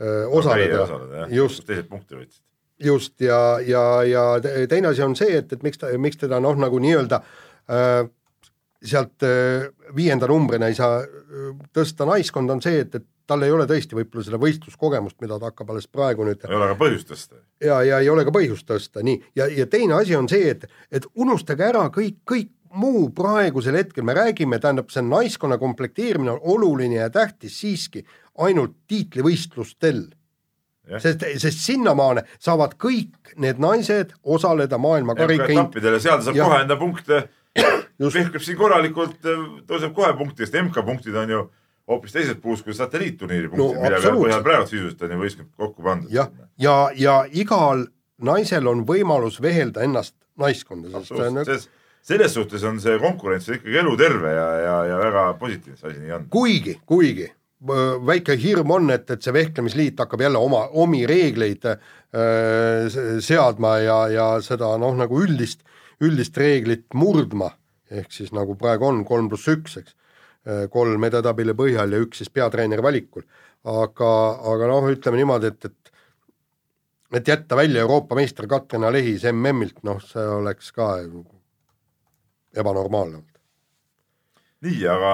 [0.00, 1.66] öö, osaleda, osaleda, just.
[1.66, 2.42] teised punkti võtsid.
[2.82, 4.24] just ja, ja, ja
[4.68, 8.02] teine asi on see, et, et miks ta, miks teda noh, nagu nii-öelda äh,
[8.82, 13.52] sealt äh, viienda numbrina ei saa äh, tõsta naiskond, on see, et, et tal ei
[13.54, 17.12] ole tõesti võib-olla seda võistluskogemust, mida ta hakkab alles praegu nüüd ei ole ka põhjust
[17.12, 17.38] tõsta.
[17.62, 20.66] ja, ja ei ole ka põhjust tõsta, nii, ja, ja teine asi on see, et,
[20.90, 26.40] et unustage ära kõik, kõik muu praegusel hetkel, me räägime, tähendab, see naiskonna komplekteerimine on
[26.54, 28.04] oluline ja tähtis siiski
[28.38, 30.04] ainult tiitlivõistlustel.
[30.98, 36.48] sest, sest sinnamaale saavad kõik need naised osaleda maailma karika etappidel ja seal saab ja.
[36.48, 37.20] kohe enda punkte,
[38.02, 39.20] vehkleb siin korralikult,
[39.68, 41.42] tõuseb kohe punktidest, MK-punktid on ju
[41.88, 45.84] hoopis teises puus kui satelliitturniiri punktid no,, mille põhjal praegu sisuliselt on ju võistkond kokku
[45.86, 46.14] pandud.
[46.14, 47.86] jah, ja, ja, ja igal
[48.22, 51.68] naisel on võimalus vehelda ennast naiskonda, sest on üks
[52.02, 56.16] selles suhtes on see konkurents ikkagi eluterve ja, ja, ja väga positiivne see asi nii
[56.16, 56.26] on.
[56.34, 57.28] kuigi, kuigi
[58.06, 61.76] väike hirm on, et, et see vehklemisliit hakkab jälle oma, omi reegleid äh,
[63.22, 65.62] seadma ja, ja seda noh, nagu üldist,
[66.02, 67.52] üldist reeglit murdma,
[67.90, 69.94] ehk siis nagu praegu on kolm pluss üks, eks,
[70.70, 73.22] kolm edetabeli põhjal ja üks siis peatreeneri valikul.
[73.62, 74.12] aga,
[74.52, 75.82] aga noh, ütleme niimoodi, et, et
[77.12, 80.94] et jätta välja Euroopa meister Katrin Alehis MM-ilt, noh, see oleks ka
[82.56, 83.38] ebanormaalne olnud.
[84.62, 85.12] nii, aga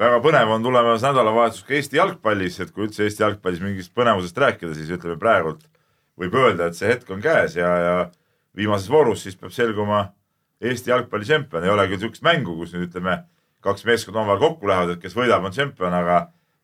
[0.00, 4.38] väga põnev on tulemas nädalavahetus ka Eesti jalgpallis, et kui üldse Eesti jalgpallis mingist põnevusest
[4.38, 5.66] rääkida, siis ütleme praegult
[6.20, 7.94] võib öelda, et see hetk on käes ja, ja
[8.56, 10.10] viimases voorus siis peab selguma
[10.60, 13.22] Eesti jalgpalli tšempion, ei ole küll niisugust mängu, kus nüüd ütleme,
[13.64, 16.20] kaks meeskonda omavahel kokku lähevad, et kes võidab, on tšempion, aga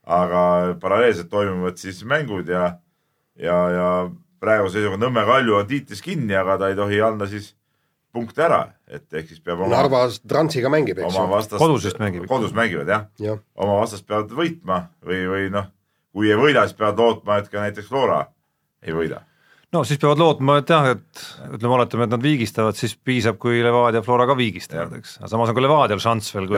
[0.07, 0.41] aga
[0.81, 2.77] paralleelselt toimuvad siis mängud ja
[3.43, 3.87] ja, ja
[4.41, 7.53] praeguse seisuga Nõmme Kalju on tiitlis kinni, aga ta ei tohi anda siis
[8.17, 11.59] punkte ära, et ehk siis peab oma Narvas Transiga mängib, eks ju.
[11.59, 12.27] kodus vist mängib.
[12.31, 13.35] kodus mängivad jah ja.
[13.35, 15.69] ja., oma vastast peavad võitma või, või noh,
[16.17, 18.23] kui ei võida, siis peavad lootma, et ka näiteks Flora
[18.87, 19.25] ei võida.
[19.77, 23.61] No siis peavad lootma, et jah, et ütleme, oletame, et nad viigistavad, siis piisab, kui
[23.65, 26.57] Levadia Flora ka viigistavad, eks, aga samas on ka Levadial šanss veel, kui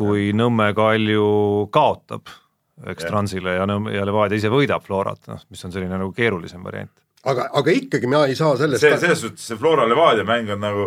[0.00, 1.26] kui Nõmme Kalju
[1.74, 2.32] kaotab,
[2.88, 6.64] eks, Transile ja Nõmme ja Levadia ise võidab Florat, noh, mis on selline nagu keerulisem
[6.64, 6.92] variant.
[7.28, 10.62] Aga, aga ikkagi mina ei saa sellest see, selles suhtes see Flora Levadia mäng on
[10.64, 10.86] nagu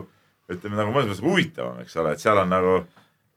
[0.51, 2.80] ütleme nagu mõnes mõttes huvitavam, eks ole, et seal on nagu,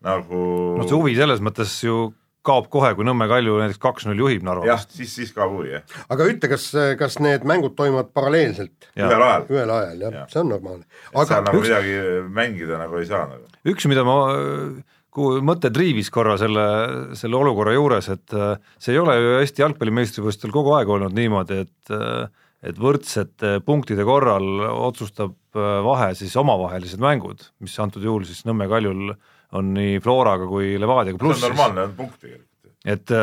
[0.06, 0.44] nagu
[0.80, 2.06] no see huvi selles mõttes ju
[2.46, 5.96] kaob kohe, kui Nõmme Kalju näiteks kaks-null juhib Narva jah, siis, siis kaob huvi, jah.
[6.12, 6.68] aga ütle, kas,
[7.00, 8.90] kas need mängud toimuvad paralleelselt?
[8.94, 9.48] ühel ajal.
[9.52, 10.86] ühel ajal, jah ja., see on normaalne.
[11.12, 11.70] aga seal nagu üks...
[11.70, 11.96] midagi
[12.40, 13.50] mängida nagu ei saa nagu.
[13.74, 14.20] üks, mida ma
[15.16, 16.64] kuhu mõte triivis korra selle,
[17.18, 21.62] selle olukorra juures, et äh, see ei ole ju Eesti jalgpallimeistrivõistlustel kogu aeg olnud niimoodi,
[21.66, 22.26] et äh,
[22.66, 28.68] et võrdsete punktide korral otsustab äh, vahe siis omavahelised mängud, mis antud juhul siis Nõmme
[28.70, 29.14] Kaljul
[29.52, 31.44] on nii Floraga kui Levadiaga plussis.
[31.44, 32.72] see on normaalne punkt tegelikult.
[32.84, 33.14] et,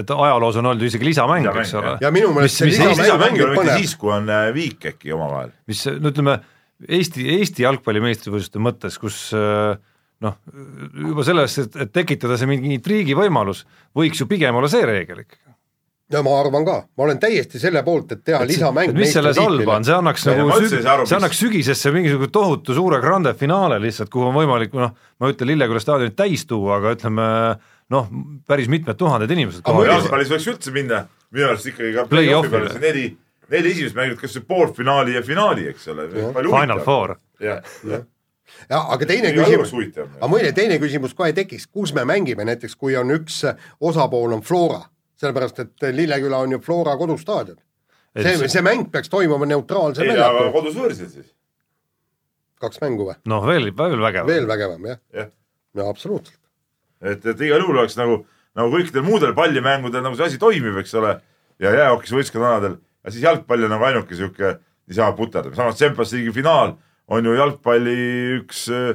[0.00, 2.02] et ajaloos on olnud isegi lisamäng, eks ole jah.
[2.06, 4.90] ja minu meelest see lisamäng lisamäng on ei ole mitte siis, kui on äh, viik
[4.92, 5.54] äkki omavahel.
[5.70, 6.40] mis no ütleme,
[6.82, 9.76] Eesti, Eesti jalgpalli meistrivõistluste mõttes, kus äh,
[10.22, 10.38] noh,
[11.08, 13.64] juba sellest, et, et tekitada see mingi intriigi võimalus,
[13.96, 15.51] võiks ju pigem olla see reegel ikkagi.
[16.12, 18.92] Ja ma arvan ka, ma olen täiesti selle poolt, et teha lisamäng.
[18.96, 23.00] mis selles halba on, see annaks Ja nagu süg- see annaks sügisesse mingisugune tohutu suure
[23.00, 26.94] grande finaale lihtsalt, kuhu on võimalik noh, ma ei ütle Lilleküla staadionit täis tuua, aga
[26.96, 27.26] ütleme
[27.92, 28.08] noh,
[28.48, 31.04] päris mitmed tuhanded inimesed jalgpallis võiks üldse minna.
[31.32, 33.04] Minu arust ikkagi ka play-off'i peale see neli,
[33.52, 36.08] neli esimest mängivad kas see poolfinaali ja finaali, eks ole.
[36.44, 37.16] Final Four.
[37.40, 38.04] jah, jah.
[38.68, 42.44] ja aga teine juhul küsimus, aga muide teine küsimus kohe tekiks, kus me mängime?
[42.44, 43.42] Näiteks, kui on üks
[43.80, 44.82] osapool on Flora,
[45.22, 47.58] sellepärast et Lilleküla on ju Flora kodustaadion.
[48.18, 51.28] see, see mäng peaks toimuma neutraalsel ei, aga väljakul, kodus võõrsil siis.
[52.60, 53.16] kaks mängu või?
[53.30, 54.30] noh, veel, veel vägevam.
[54.30, 55.30] veel vägevam jah Jah.,
[55.78, 56.40] no absoluutselt.
[57.00, 58.22] et, et igal juhul oleks nagu,
[58.58, 61.16] nagu kõikidel muudel pallimängudel nagu see asi toimib, eks ole,
[61.62, 64.58] ja jäähokis võistkonnadel, ja siis jalgpall on nagu ainuke sihuke
[64.90, 66.76] niisama puterdamine, samas Champions League'i finaal
[67.12, 67.96] on ju jalgpalli
[68.42, 68.92] üks äh,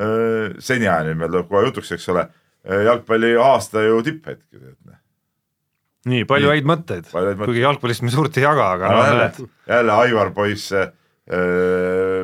[0.00, 2.26] äh, seniajani, meil tuleb kohe jutuks, eks ole,
[2.66, 4.42] jalgpalli aasta ju tipphetk.
[4.50, 5.05] nii, palju
[6.06, 6.22] Nii.
[6.28, 7.08] Palju häid mõtteid.
[7.10, 10.74] kuigi jalgpallist me suurt ei jaga, aga noh, jälle jälle Aivar poiss,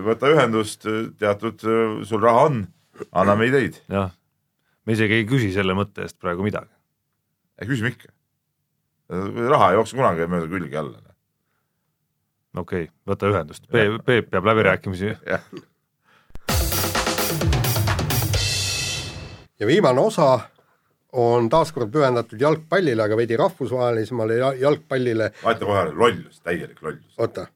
[0.07, 0.87] võta ühendust,
[1.19, 1.65] teatud,
[2.07, 2.61] sul raha on,
[3.11, 4.13] anname ideid, jah,
[4.87, 6.71] me isegi ei küsi selle mõtte eest praegu midagi.
[7.67, 8.13] küsime ikka.
[9.51, 11.03] raha ei jookse kunagi mööda külge alla.
[12.55, 15.17] okei okay,, võta ühendust, Peep, Peep peab läbirääkimisi.
[15.27, 15.51] jah,
[19.59, 20.39] ja viimane osa
[21.13, 27.15] on taaskord pühendatud jalgpallile, aga veidi rahvusvahelisemale ja- jalgpallile vaata kohe, lollus, täielik lollus.
[27.19, 27.47] oota,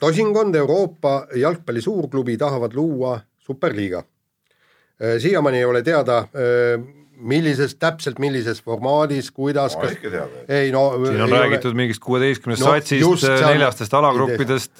[0.00, 4.04] tosinkond Euroopa jalgpalli suurklubi tahavad luua superliiga.
[5.18, 6.28] siiamaani ei ole teada,
[7.20, 9.96] millises, täpselt millises formaadis, kuidas, ma kas
[10.48, 14.72] ei no siin on räägitud mingist kuueteistkümnest No satsist on- neljastest alagruppidest,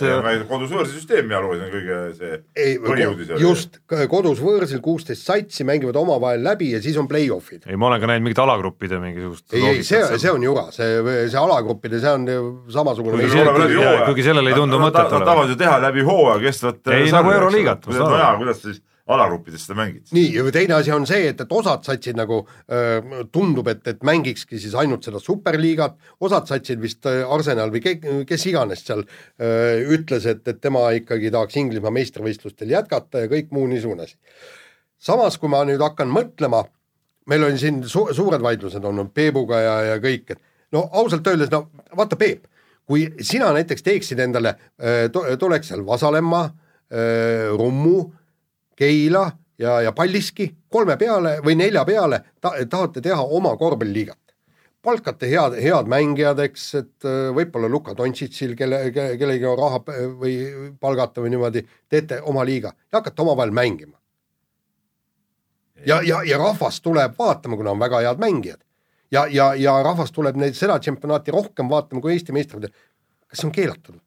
[0.48, 3.80] kodus võõrsi süsteem ja lugesin kõige see ei põhiuudis, just
[4.10, 7.66] kodus võõrsil kuusteist satsi mängivad omavahel läbi ja siis on play-off'id.
[7.68, 11.00] ei, ma olen ka näinud mingit alagruppide mingisugust ei, ei see, see on jura, see,
[11.28, 12.26] see alagruppide, see on
[12.72, 15.48] samasugune Kuigi see- kuigi sellel ei tundu mõtet olevat.
[15.50, 17.34] Ju teha läbi hooaja kestvat Ei, sarja, nagu ole.
[17.40, 18.82] Euroliigat, no jaa, kuidas sa siis
[19.14, 20.06] alagruppides seda mängid?
[20.14, 24.02] nii, ja teine asi on see, et, et osad satsid nagu öö, tundub, et, et
[24.06, 27.96] mängikski siis ainult seda superliigat, osad satsid vist Arsenal või ke,
[28.28, 33.50] kes iganes seal öö, ütles, et, et tema ikkagi tahaks Inglismaa meistrivõistlustel jätkata ja kõik
[33.56, 34.16] muu niisugune asi.
[34.98, 36.64] samas, kui ma nüüd hakkan mõtlema,
[37.30, 40.40] meil on siin su suured vaidlused olnud Peebuga ja, ja kõik, et
[40.72, 42.46] no ausalt öeldes, no vaata, Peep,
[42.90, 44.56] kui sina näiteks teeksid endale,
[45.38, 46.48] tuleks seal Vasalemma,
[47.58, 47.98] Rummu,
[48.80, 49.26] Keila
[49.60, 54.18] ja, ja Paldiski kolme peale või nelja peale ta, tahate teha oma korvpalliliigat.
[54.82, 59.82] palkate head, head mängijad, eks, et äh, võib-olla Luka Dontšitšil, kelle, kelle, kellegi on raha
[60.16, 60.36] või
[60.80, 63.98] palgata või niimoodi, teete oma liiga ja hakkate omavahel mängima.
[65.86, 68.64] ja, ja, ja rahvas tuleb vaatama, kuna on väga head mängijad.
[69.12, 72.88] ja, ja, ja rahvas tuleb neid, seda tšempionaati rohkem vaatama kui Eesti meistrivõistlused.
[73.28, 74.00] kas see on keelatud?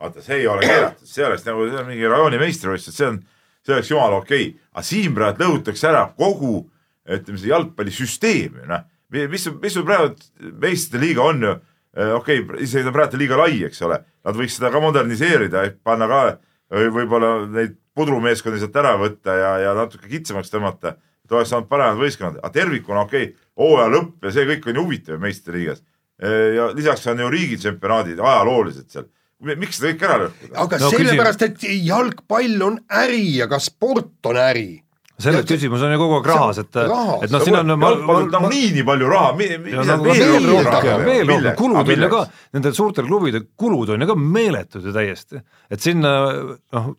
[0.00, 3.20] vaata, see ei ole keelatud, see oleks nagu see mingi rajooni meistrivõistlused, see on,
[3.64, 4.50] see oleks jumala okei.
[4.50, 6.58] Okay., aga siin praegu lõhutakse ära kogu
[7.06, 8.84] ütleme, see jalgpallisüsteem ju noh,
[9.32, 11.54] mis, mis sul praegu meistrite liiga on ju,
[12.18, 16.10] okei okay,, isegi ta praegu liiga lai, eks ole, nad võiks seda ka moderniseerida, panna
[16.10, 16.22] ka
[16.76, 21.68] või võib-olla neid pudrumeeskondi sealt ära võtta ja, ja natuke kitsamaks tõmmata, et oleks saanud
[21.70, 25.56] paremad võistkonnad, aga tervikuna okei okay,, hooaja lõpp ja see kõik on ju huvitav meistrite
[25.56, 25.84] liigas.
[26.56, 29.08] ja lisaks on ju riigitsempionaadid ajalooliselt seal,
[29.44, 30.56] miks seda kõike ära lõhkuda?
[30.64, 34.82] aga No sellepärast, et jalgpall on äri ja ka sport on äri.
[35.18, 38.72] selles küsimus on ju kogu aeg rahas, et, et noh, siin on jalgpall on nagunii
[38.76, 39.30] nii palju raha,
[39.72, 42.22] ja nagu veel rohkem, veel rohkem, kulud on ju ka,
[42.56, 45.40] nendel suurtel klubidel kulud on ju ka meeletud ju täiesti,
[45.72, 46.12] et sinna
[46.76, 46.90] noh,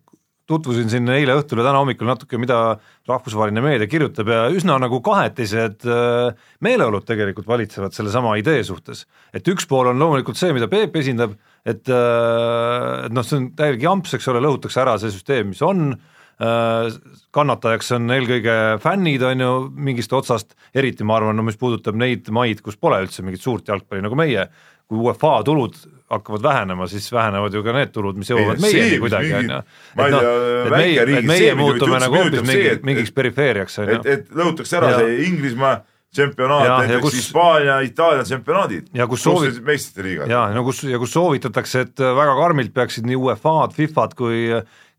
[0.47, 2.77] tutvusin siin eile õhtul ja täna hommikul natuke, mida
[3.07, 9.05] rahvusvaheline meedia kirjutab ja üsna nagu kahetised äh, meeleolud tegelikult valitsevad sellesama idee suhtes.
[9.33, 11.35] et üks pool on loomulikult see, mida Peep esindab,
[11.65, 15.91] et, et noh, see on täielik jamps, eks ole, lõhutakse ära see süsteem, mis on
[15.91, 16.95] äh,
[17.35, 19.51] kannatajaks on eelkõige fännid, on ju,
[19.89, 23.67] mingist otsast, eriti ma arvan, no mis puudutab neid maid, kus pole üldse mingit suurt
[23.67, 24.47] jalgpalli nagu meie,
[24.87, 25.75] kui UEFA tulud
[26.07, 29.57] hakkavad vähenema, siis vähenevad ju ka need tulud, mis jõuavad meieni kuidagi, on ju.
[29.59, 30.27] et noh,
[30.63, 34.77] et meie, et meie muutume nagu hoopis mingi mingiks perifeeriaks, on ju et, et lõhutakse
[34.79, 35.01] ära Ja.
[35.03, 35.81] see Inglismaa
[36.15, 38.87] tšempionaat, näiteks Hispaania, Itaalia tšempionaadid.
[38.95, 40.29] Ja kus soovid- meistrite liigad.
[40.31, 44.45] ja no kus ja kus soovitatakse, et väga karmilt peaksid nii UEFA-d, FIFA-d kui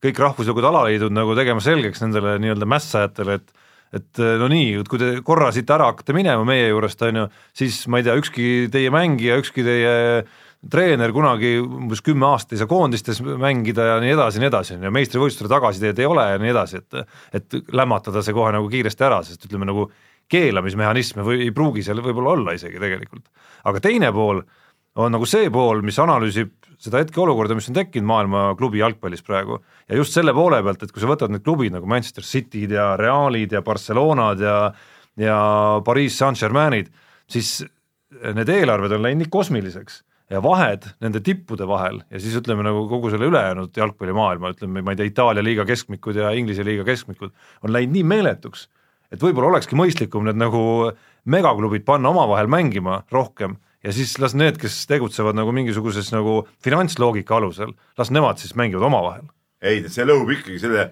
[0.05, 3.53] kõik rahvuslikud alaliidud nagu tegema selgeks nendele nii-öelda mässajatele, et
[3.95, 7.25] et eh, no nii, kui te korra siit ära hakkate minema meie juurest, on ju,
[7.57, 9.95] siis ma ei tea, ükski teie mängija, ükski teie
[10.69, 14.77] treener kunagi umbes kümme aastat ei saa koondistes mängida ja nii edasi ja nii edasi,
[14.77, 18.71] on ju, meistrivõistlusele tagasiteed ei ole ja nii edasi, et et lämmatada see kohe nagu
[18.73, 19.87] kiiresti ära, sest ütleme nagu
[20.29, 23.31] keelamismehhanisme või ei pruugi seal võib-olla olla isegi tegelikult.
[23.65, 24.43] aga teine pool
[24.99, 29.59] on nagu see pool, mis analüüsib seda hetkeolukorda, mis on tekkinud maailma klubi jalgpallis praegu.
[29.91, 32.93] Ja just selle poole pealt, et kui sa võtad need klubid nagu Manchester City'd ja
[32.99, 34.59] Realid ja Barcelonad ja
[35.19, 35.39] ja
[35.83, 36.93] Pariis Saint-Germain'id,
[37.27, 37.57] siis
[38.23, 40.05] need eelarved on läinud nii kosmiliseks.
[40.29, 44.93] Ja vahed nende tippude vahel ja siis ütleme nagu kogu selle ülejäänud jalgpallimaailma, ütleme, ma
[44.93, 47.33] ei tea, Itaalia liiga keskmikud ja Inglise liiga keskmikud
[47.65, 48.67] on läinud nii meeletuks,
[49.09, 50.61] et võib-olla olekski mõistlikum need nagu
[51.25, 53.57] megaklubid panna omavahel mängima rohkem
[53.89, 58.85] ja siis las need, kes tegutsevad nagu mingisuguses nagu finantsloogika alusel, las nemad siis mängivad
[58.91, 59.25] omavahel.
[59.65, 60.91] ei, see lõhub ikkagi selle,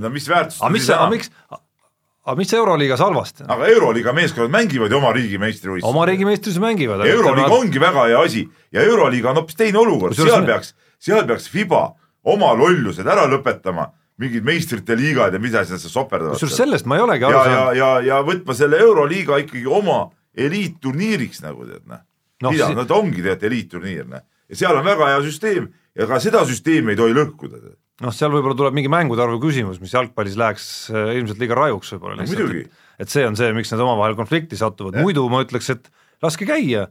[0.00, 4.54] no mis väärtust aga mis see, aga miks, aga mis Euroliigas halvasti aga Euroliiga meeskonnad
[4.54, 5.90] mängivad ju oma riigi meistrivõistlusi.
[5.90, 7.06] oma riigi meistrivõistlusi mängivad.
[7.06, 7.56] Euroliiga nad...
[7.58, 11.88] ongi väga hea asi ja Euroliiga on hoopis teine olukord, seal peaks, seal peaks Fiba
[12.30, 16.36] oma lollused ära lõpetama mingid meistrite liigad ja mida seal soperdavad.
[16.36, 17.56] kusjuures sellest ma ei olegi aru saanud.
[17.56, 20.04] ja, ja, ja võtma selle Euroliiga ikkagi oma
[20.36, 22.04] eliitturniiriks nagu tead noh
[22.42, 22.52] no,.
[22.52, 22.70] mida?
[22.74, 25.70] no ta ongi tegelikult eliitturniir noh ja seal on väga hea süsteem.
[25.98, 27.60] Ja ka seda süsteemi ei tohi lõhkuda.
[28.00, 31.90] noh, seal võib-olla tuleb mingi mängude arvu küsimus, mis jalgpallis läheks äh, ilmselt liiga rajuks
[31.92, 35.42] võib-olla no, lihtsalt, et, et see on see, miks nad omavahel konflikti satuvad, muidu ma
[35.44, 35.90] ütleks, et
[36.24, 36.86] laske käia,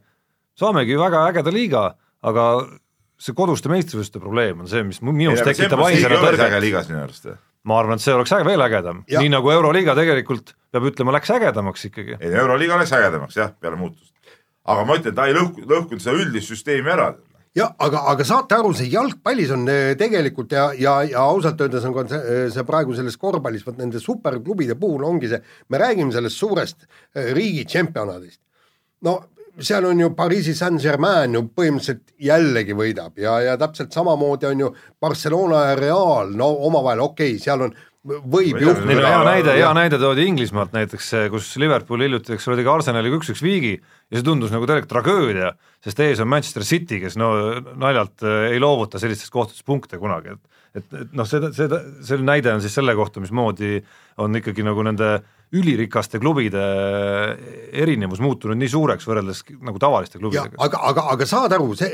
[0.59, 1.83] saamegi väga ägeda liiga,
[2.21, 2.45] aga
[3.17, 7.33] see koduste meistrivõistluste probleem on see, mis minus tekitab ainsana tõrget.
[7.65, 11.33] ma arvan, et see oleks äge, veel ägedam, nii nagu Euroliiga tegelikult peab ütlema, läks
[11.39, 12.19] ägedamaks ikkagi.
[12.19, 14.13] ei, Euroliiga läks ägedamaks jah, peale muutust
[14.67, 17.13] aga ma ütlen, ta ei lõhku, lõhkunud seda üldist süsteemi ära.
[17.55, 21.87] jah, aga, aga saate aru, see jalgpallis on eh, tegelikult ja, ja, ja ausalt öeldes
[21.87, 25.81] on ka see, eh, see praegu selles korvpallis, vot nende superklubide puhul ongi see, me
[25.81, 28.41] räägime sellest suurest eh, riigi tšempionaadist.
[29.07, 29.19] no
[29.59, 34.69] seal on ju Pariisi Saint-Germain ju põhimõtteliselt jällegi võidab ja, ja täpselt samamoodi on ju
[35.01, 37.75] Barcelona ja Real, no omavahel okei okay,, seal on
[38.07, 38.95] võib juhtuda.
[38.95, 43.43] hea näide, hea näide toodi Inglismaalt näiteks, kus Liverpool hiljuti, eks ole, tegi Arsenaliga üks-üks
[43.43, 45.51] viigi ja see tundus nagu tegelikult tragöödia,
[45.83, 47.33] sest ees on Manchester City, kes no
[47.79, 52.19] naljalt äh, ei loovuta sellistes kohtades punkte kunagi, et et, et noh, seda, seda, see
[52.21, 53.79] näide on siis selle kohta, mismoodi
[54.21, 55.15] on ikkagi nagu nende
[55.57, 56.61] ülirikaste klubide
[57.73, 60.59] erinevus muutunud nii suureks võrreldes nagu tavaliste klubidega.
[60.61, 61.89] aga, aga, aga saad aru, see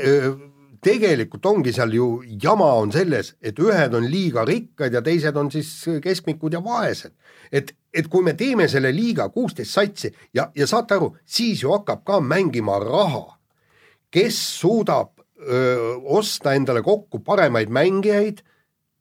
[0.82, 2.06] tegelikult ongi seal ju
[2.42, 5.70] jama on selles, et ühed on liiga rikkad ja teised on siis
[6.02, 7.12] keskmikud ja vaesed.
[7.52, 11.72] et, et kui me teeme selle liiga kuusteist satsi ja, ja saate aru, siis ju
[11.72, 13.38] hakkab ka mängima raha.
[14.10, 18.42] kes suudab öö, osta endale kokku paremaid mängijaid,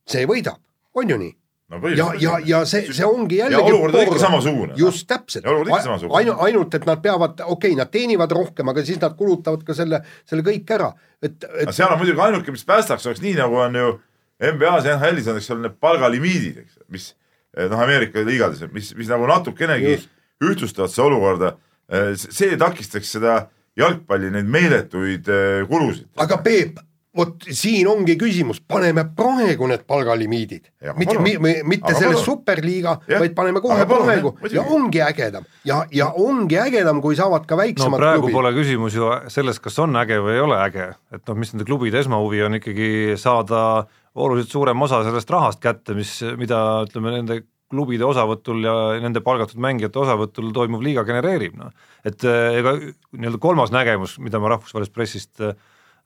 [0.08, 0.60] see võidab,
[0.94, 1.36] on ju nii?
[1.70, 4.76] No ja, ja, ja see, see ongi jällegi ja olukord on ikka samasugune.
[4.78, 9.16] just täpselt, ainult, ainult et nad peavad, okei okay,, nad teenivad rohkem, aga siis nad
[9.18, 10.91] kulutavad ka selle, selle kõik ära,
[11.24, 11.74] et, et.
[11.74, 13.91] seal on muidugi ainuke, mis päästaks, oleks nii nagu on ju
[14.45, 17.09] NBA-s ja NHL-is on, eks ole, need palgalimiidid, eks, mis
[17.55, 20.09] eh, noh, Ameerika liigades, mis, mis nagu natukenegi just.
[20.43, 21.53] ühtlustavad seda olukorda.
[21.89, 23.45] Eh, see takistaks seda
[23.80, 26.11] jalgpalli neid meeletuid eh, kulusid.
[26.22, 26.82] aga Peep
[27.16, 30.68] vot siin ongi küsimus, paneme praegu need palgalimiidid,
[30.99, 31.18] mitte,
[31.63, 34.36] mitte aga selle superliiga, vaid paneme kohe praegu.
[34.51, 35.47] ja ongi ägedam.
[35.68, 38.38] Ja, ja ongi ägedam, kui saavad ka väiksemad no praegu klubid.
[38.39, 41.68] pole küsimus ju selles, kas on äge või ei ole äge, et noh, mis nende
[41.68, 42.89] klubide esmahuvi on ikkagi
[43.20, 43.86] saada
[44.16, 47.41] oluliselt suurem osa sellest rahast kätte, mis, mida ütleme, nende
[47.72, 51.72] klubide osavõtul ja nende palgatud mängijate osavõtul toimuv liiga genereerib, noh.
[52.05, 55.55] et eh, ega nii-öelda kolmas nägemus, mida ma rahvusvahelisest pressist Äh,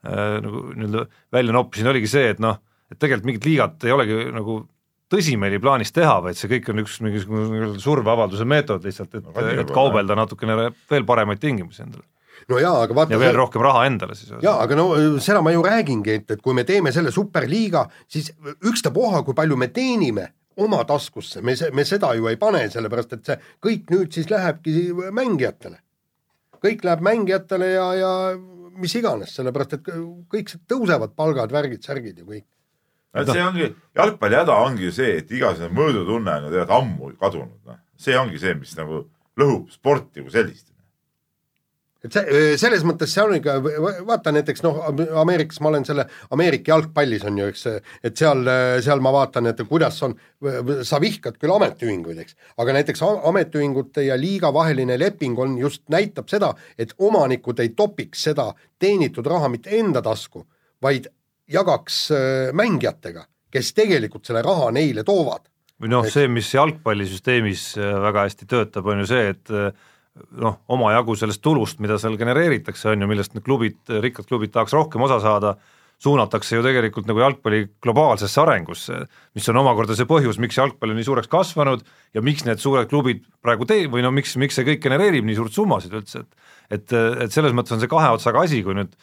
[0.02, 4.62] nagu nii-öelda välja noppisin, oligi see, et noh, et tegelikult mingit liigat ei olegi nagu
[5.10, 9.74] tõsimeeli plaanis teha, vaid see kõik on üks mingisugune surveavalduse meetod lihtsalt, et no,, et
[9.74, 10.56] kaubelda natukene
[10.90, 12.06] veel paremaid tingimusi endale
[12.48, 14.32] no jaa, aga vaata ja veel rohkem raha endale siis.
[14.42, 14.86] jaa, aga no
[15.22, 18.30] seda ma ju räägingi, et, et kui me teeme selle superliiga, siis
[18.70, 20.30] ükstapuha, kui palju me teenime
[20.60, 24.90] oma taskusse, me, me seda ju ei pane, sellepärast et see kõik nüüd siis lähebki
[25.16, 25.78] mängijatele.
[26.60, 28.12] kõik läheb mängijatele ja, ja
[28.80, 29.92] mis iganes, sellepärast et
[30.32, 32.46] kõik tõusevad palgad, värgid, särgid ja kõik.
[33.20, 37.12] et see ongi, jalgpalli häda ongi ju see, et igasugune mõõdutunne on ju tegelikult ammu
[37.20, 37.80] kadunud, noh.
[37.98, 39.04] see ongi see, mis nagu
[39.40, 40.69] lõhub sporti kui sellist
[42.04, 43.56] et see, selles mõttes see on ikka,
[44.08, 44.80] vaata näiteks noh,
[45.20, 47.66] Ameerikas ma olen selle, Ameerika jalgpallis on ju, eks,
[48.06, 48.44] et seal,
[48.84, 50.16] seal ma vaatan, et kuidas on,
[50.86, 56.30] sa vihkad küll ametiühinguid, eks, aga näiteks ametiühingute ja liiga vaheline leping on just, näitab
[56.32, 60.46] seda, et omanikud ei topiks seda teenitud raha mitte enda tasku,
[60.80, 61.10] vaid
[61.50, 62.06] jagaks
[62.56, 65.44] mängijatega, kes tegelikult selle raha neile toovad.
[65.80, 69.52] Või noh, see, mis jalgpallisüsteemis väga hästi töötab, on ju see, et
[70.42, 74.74] noh, omajagu sellest tulust, mida seal genereeritakse, on ju, millest need klubid, rikkad klubid tahaks
[74.76, 75.54] rohkem osa saada,
[76.00, 79.02] suunatakse ju tegelikult nagu jalgpalli globaalsesse arengusse,
[79.36, 81.84] mis on omakorda see põhjus, miks jalgpall on nii suureks kasvanud
[82.16, 85.36] ja miks need suured klubid praegu tee- või no miks, miks see kõik genereerib nii
[85.36, 86.92] suurt summasid üldse, et et,
[87.26, 88.94] et selles mõttes on see kahe otsaga asi, kui nüüd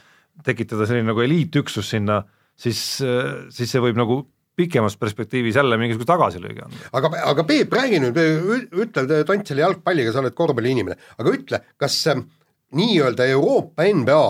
[0.48, 2.22] tekitada selline nagu eliitüksus sinna,
[2.58, 2.80] siis,
[3.54, 4.22] siis see võib nagu
[4.58, 6.90] pikemas perspektiivis jälle mingisuguse tagasilöögi anda.
[6.98, 8.18] aga, aga Peep, räägi nüüd,
[8.74, 12.22] ütle, tont selle jalgpalliga, sa oled korvpalliinimene, aga ütle, kas äh,
[12.78, 14.26] nii-öelda Euroopa NBA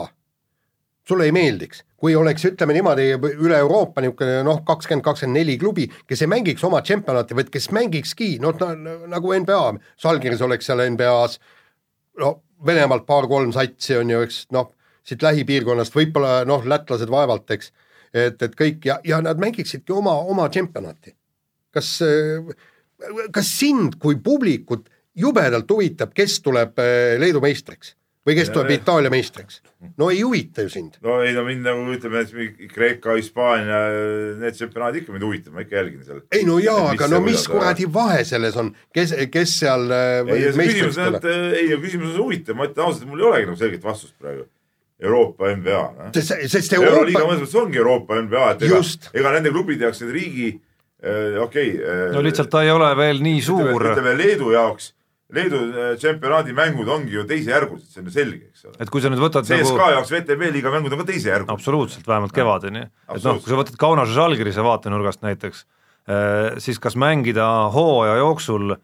[1.08, 5.88] sulle ei meeldiks, kui oleks, ütleme niimoodi, üle Euroopa niisugune noh, kakskümmend, kakskümmend neli klubi,
[6.08, 8.60] kes ei mängiks oma tšempionati, vaid kes mängikski noh,
[9.08, 9.62] nagu NBA,
[10.04, 11.40] Žalgiris oleks seal NBA-s,
[12.20, 14.72] no Venemaalt paar-kolm satsi on ju, eks noh,
[15.08, 17.72] siit lähipiirkonnast võib-olla noh, lätlased vaevalt, eks,
[18.18, 21.16] et, et kõik ja, ja nad mängiksidki oma, oma tšempionati.
[21.78, 21.90] kas,
[23.34, 27.96] kas sind kui publikut jubedalt huvitab, kes tuleb eh, Leedu meistriks?
[28.28, 29.62] või kes tuleb Itaalia meistriks?
[30.00, 30.98] no ei huvita ju sind.
[31.06, 32.26] no ei no mind nagu ütleme,
[32.74, 33.80] Kreeka, Hispaania,
[34.42, 36.20] need tsempionaadid ikka mind huvitavad, ma ikka jälgin seal.
[36.36, 40.52] ei no jaa, aga no mis kuradi vahe selles on, kes, kes seal äh, ei,
[40.60, 43.88] küsimus on, et ei, küsimus on huvitav, ma ütlen ausalt, mul ei olegi nagu selget
[43.88, 44.48] vastust praegu.
[45.04, 46.12] Euroopa NBA no..
[46.16, 46.94] sest, Euroopa.
[46.94, 48.82] euroliiga mõnes mõttes ongi Euroopa NBA, et ega,
[49.22, 52.06] ega nende klubide jaoks need riigi äh, okei okay, äh,.
[52.16, 53.76] no lihtsalt ta ei ole veel nii suur.
[53.78, 54.94] ütleme Leedu jaoks
[55.38, 58.78] Leedu äh, tšempionaadi mängud ongi ju teisejärgulised, see on ju selge, eks ole.
[58.82, 59.94] et kui sa nüüd võtad CSKA nagu...
[59.98, 61.54] jaoks VTB liiga mängud on ka teisejärgulised.
[61.54, 62.86] absoluutselt, vähemalt kevadeni.
[62.88, 65.66] et noh, kui sa võtad Kaunase Žalgirise vaatenurgast näiteks,
[66.10, 67.46] äh, siis kas mängida
[67.76, 68.78] hooaja jooksul,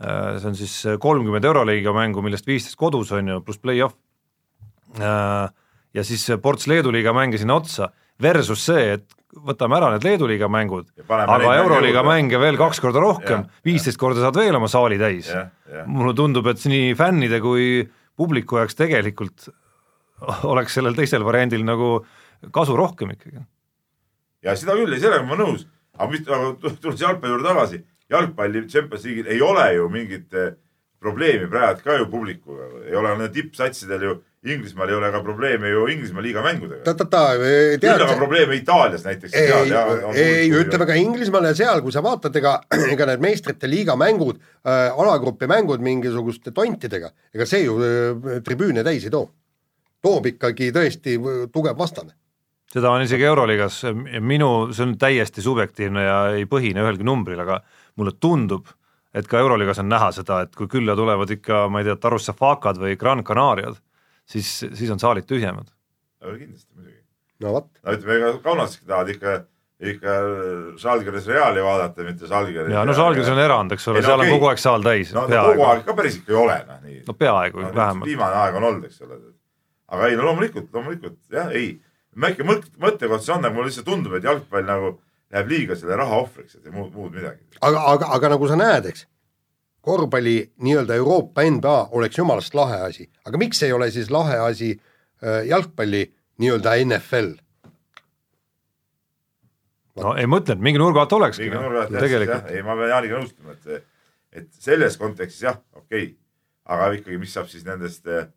[0.00, 3.92] see on siis kolmkümmend Euroliiga mängu, millest viisteist kodus on ju, pluss play-off,
[4.98, 10.26] ja siis ports Leedu liiga mänge sinna otsa, versus see, et võtame ära need Leedu
[10.30, 14.98] liiga mängud, aga Euroliiga mänge veel kaks korda rohkem, viisteist korda saad veel oma saali
[15.00, 15.30] täis.
[15.86, 17.84] mulle tundub, et nii fännide kui
[18.18, 19.48] publiku jaoks tegelikult
[20.52, 22.00] oleks sellel teisel variandil nagu
[22.52, 23.44] kasu rohkem ikkagi.
[24.44, 25.66] ja seda küll, sellega ma nõus,
[25.96, 30.52] aga mis, aga tulles jalgpalli juurde tagasi, jalgpalli Champions League'il ei ole ju mingit eh,
[31.00, 35.82] probleemi praegu ka ju publikuga, ei ole tippsatsidel ju Inglismaal ei ole ka probleeme ju
[35.92, 36.80] Inglismaa liiga mängudega.
[37.76, 39.34] küll aga probleeme Itaalias näiteks.
[39.34, 39.50] ei,
[40.14, 42.54] ei ütleme ka Inglismaal ja seal, kui sa vaatad, ega,
[42.94, 48.84] ega need meistrite liiga mängud äh,, alagrupi mängud mingisuguste tontidega, ega see ju äh, tribüüne
[48.86, 49.28] täis ei too.
[50.00, 51.18] toob ikkagi tõesti
[51.52, 52.16] tugev vastane.
[52.72, 53.82] seda on isegi Euroliigas,
[54.24, 57.60] minu, see on täiesti subjektiivne ja ei põhine ühelgi numbril, aga
[58.00, 58.72] mulle tundub,
[59.12, 62.80] et ka Euroliigas on näha seda, et kui külla tulevad ikka, ma ei tea, Tarussafakad
[62.80, 63.76] või Gran Canariad
[64.30, 65.70] siis, siis on saalid tühjemad.
[66.20, 67.00] kindlasti muidugi.
[67.40, 67.70] no vot.
[67.82, 69.34] no ütleme, ega Kaunaski tahavad ikka,
[69.92, 70.16] ikka
[70.80, 72.72] Žalgiris Reali vaadata, mitte Žalgiris.
[72.74, 74.32] ja no Žalgiris on erand, eks ole, seal no, okay.
[74.32, 75.12] on kogu aeg saal täis.
[75.16, 75.52] no peaaegu.
[75.52, 77.02] kogu aeg ka päris ikka ei ole, noh nii.
[77.10, 78.10] no peaaegu no, vähemalt.
[78.10, 79.20] viimane aeg on olnud, eks ole.
[79.96, 81.70] aga ei, no loomulikult, loomulikult jah, ei.
[82.26, 84.98] väike mõt-, mõttekoht see on, aga mulle lihtsalt tundub, et jalgpall nagu
[85.30, 87.42] läheb liiga selle raha ohvriks, et muud, muud midagi.
[87.60, 89.06] aga, aga, aga nagu sa näed, eks
[89.90, 94.72] korvpalli nii-öelda Euroopa NBA oleks jumalast lahe asi, aga miks ei ole siis lahe asi
[94.76, 96.04] äh, jalgpalli
[96.38, 97.32] nii-öelda NFL?
[100.00, 101.48] no ei mõtle, et mingi nurga alt olekski.
[101.48, 103.86] mingi nurga alt jah, ei ma pean Jaaniga nõustuma, et,
[104.32, 106.16] et selles kontekstis jah, okei okay.,
[106.70, 108.28] aga ikkagi, mis saab siis nendest, äh,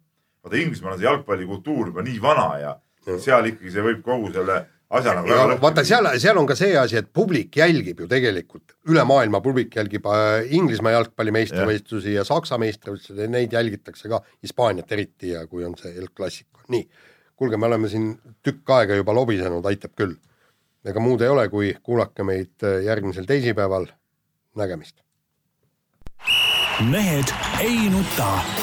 [0.43, 2.71] vaata Inglismaal on see jalgpallikultuur juba nii vana ja,
[3.05, 4.63] ja seal ikkagi see võib kogu selle
[4.97, 8.75] asja nagu väga vaata, seal, seal on ka see asi, et publik jälgib ju tegelikult,
[8.91, 12.21] üle maailma publik jälgib äh, Inglismaa jalgpalli meistrivõistlusi ja.
[12.21, 16.85] ja Saksa meistrivõistlusi, neid jälgitakse ka, Hispaaniat eriti ja kui on see El Clasico, nii.
[17.39, 18.11] kuulge, me oleme siin
[18.45, 20.17] tükk aega juba lobisenud, aitab küll.
[20.85, 23.87] ega muud ei ole, kui kuulake meid äh, järgmisel teisipäeval,
[24.59, 24.99] nägemist.
[26.91, 28.62] mehed ei nuta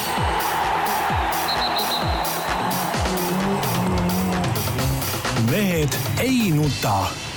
[5.50, 7.29] mehed ei nuta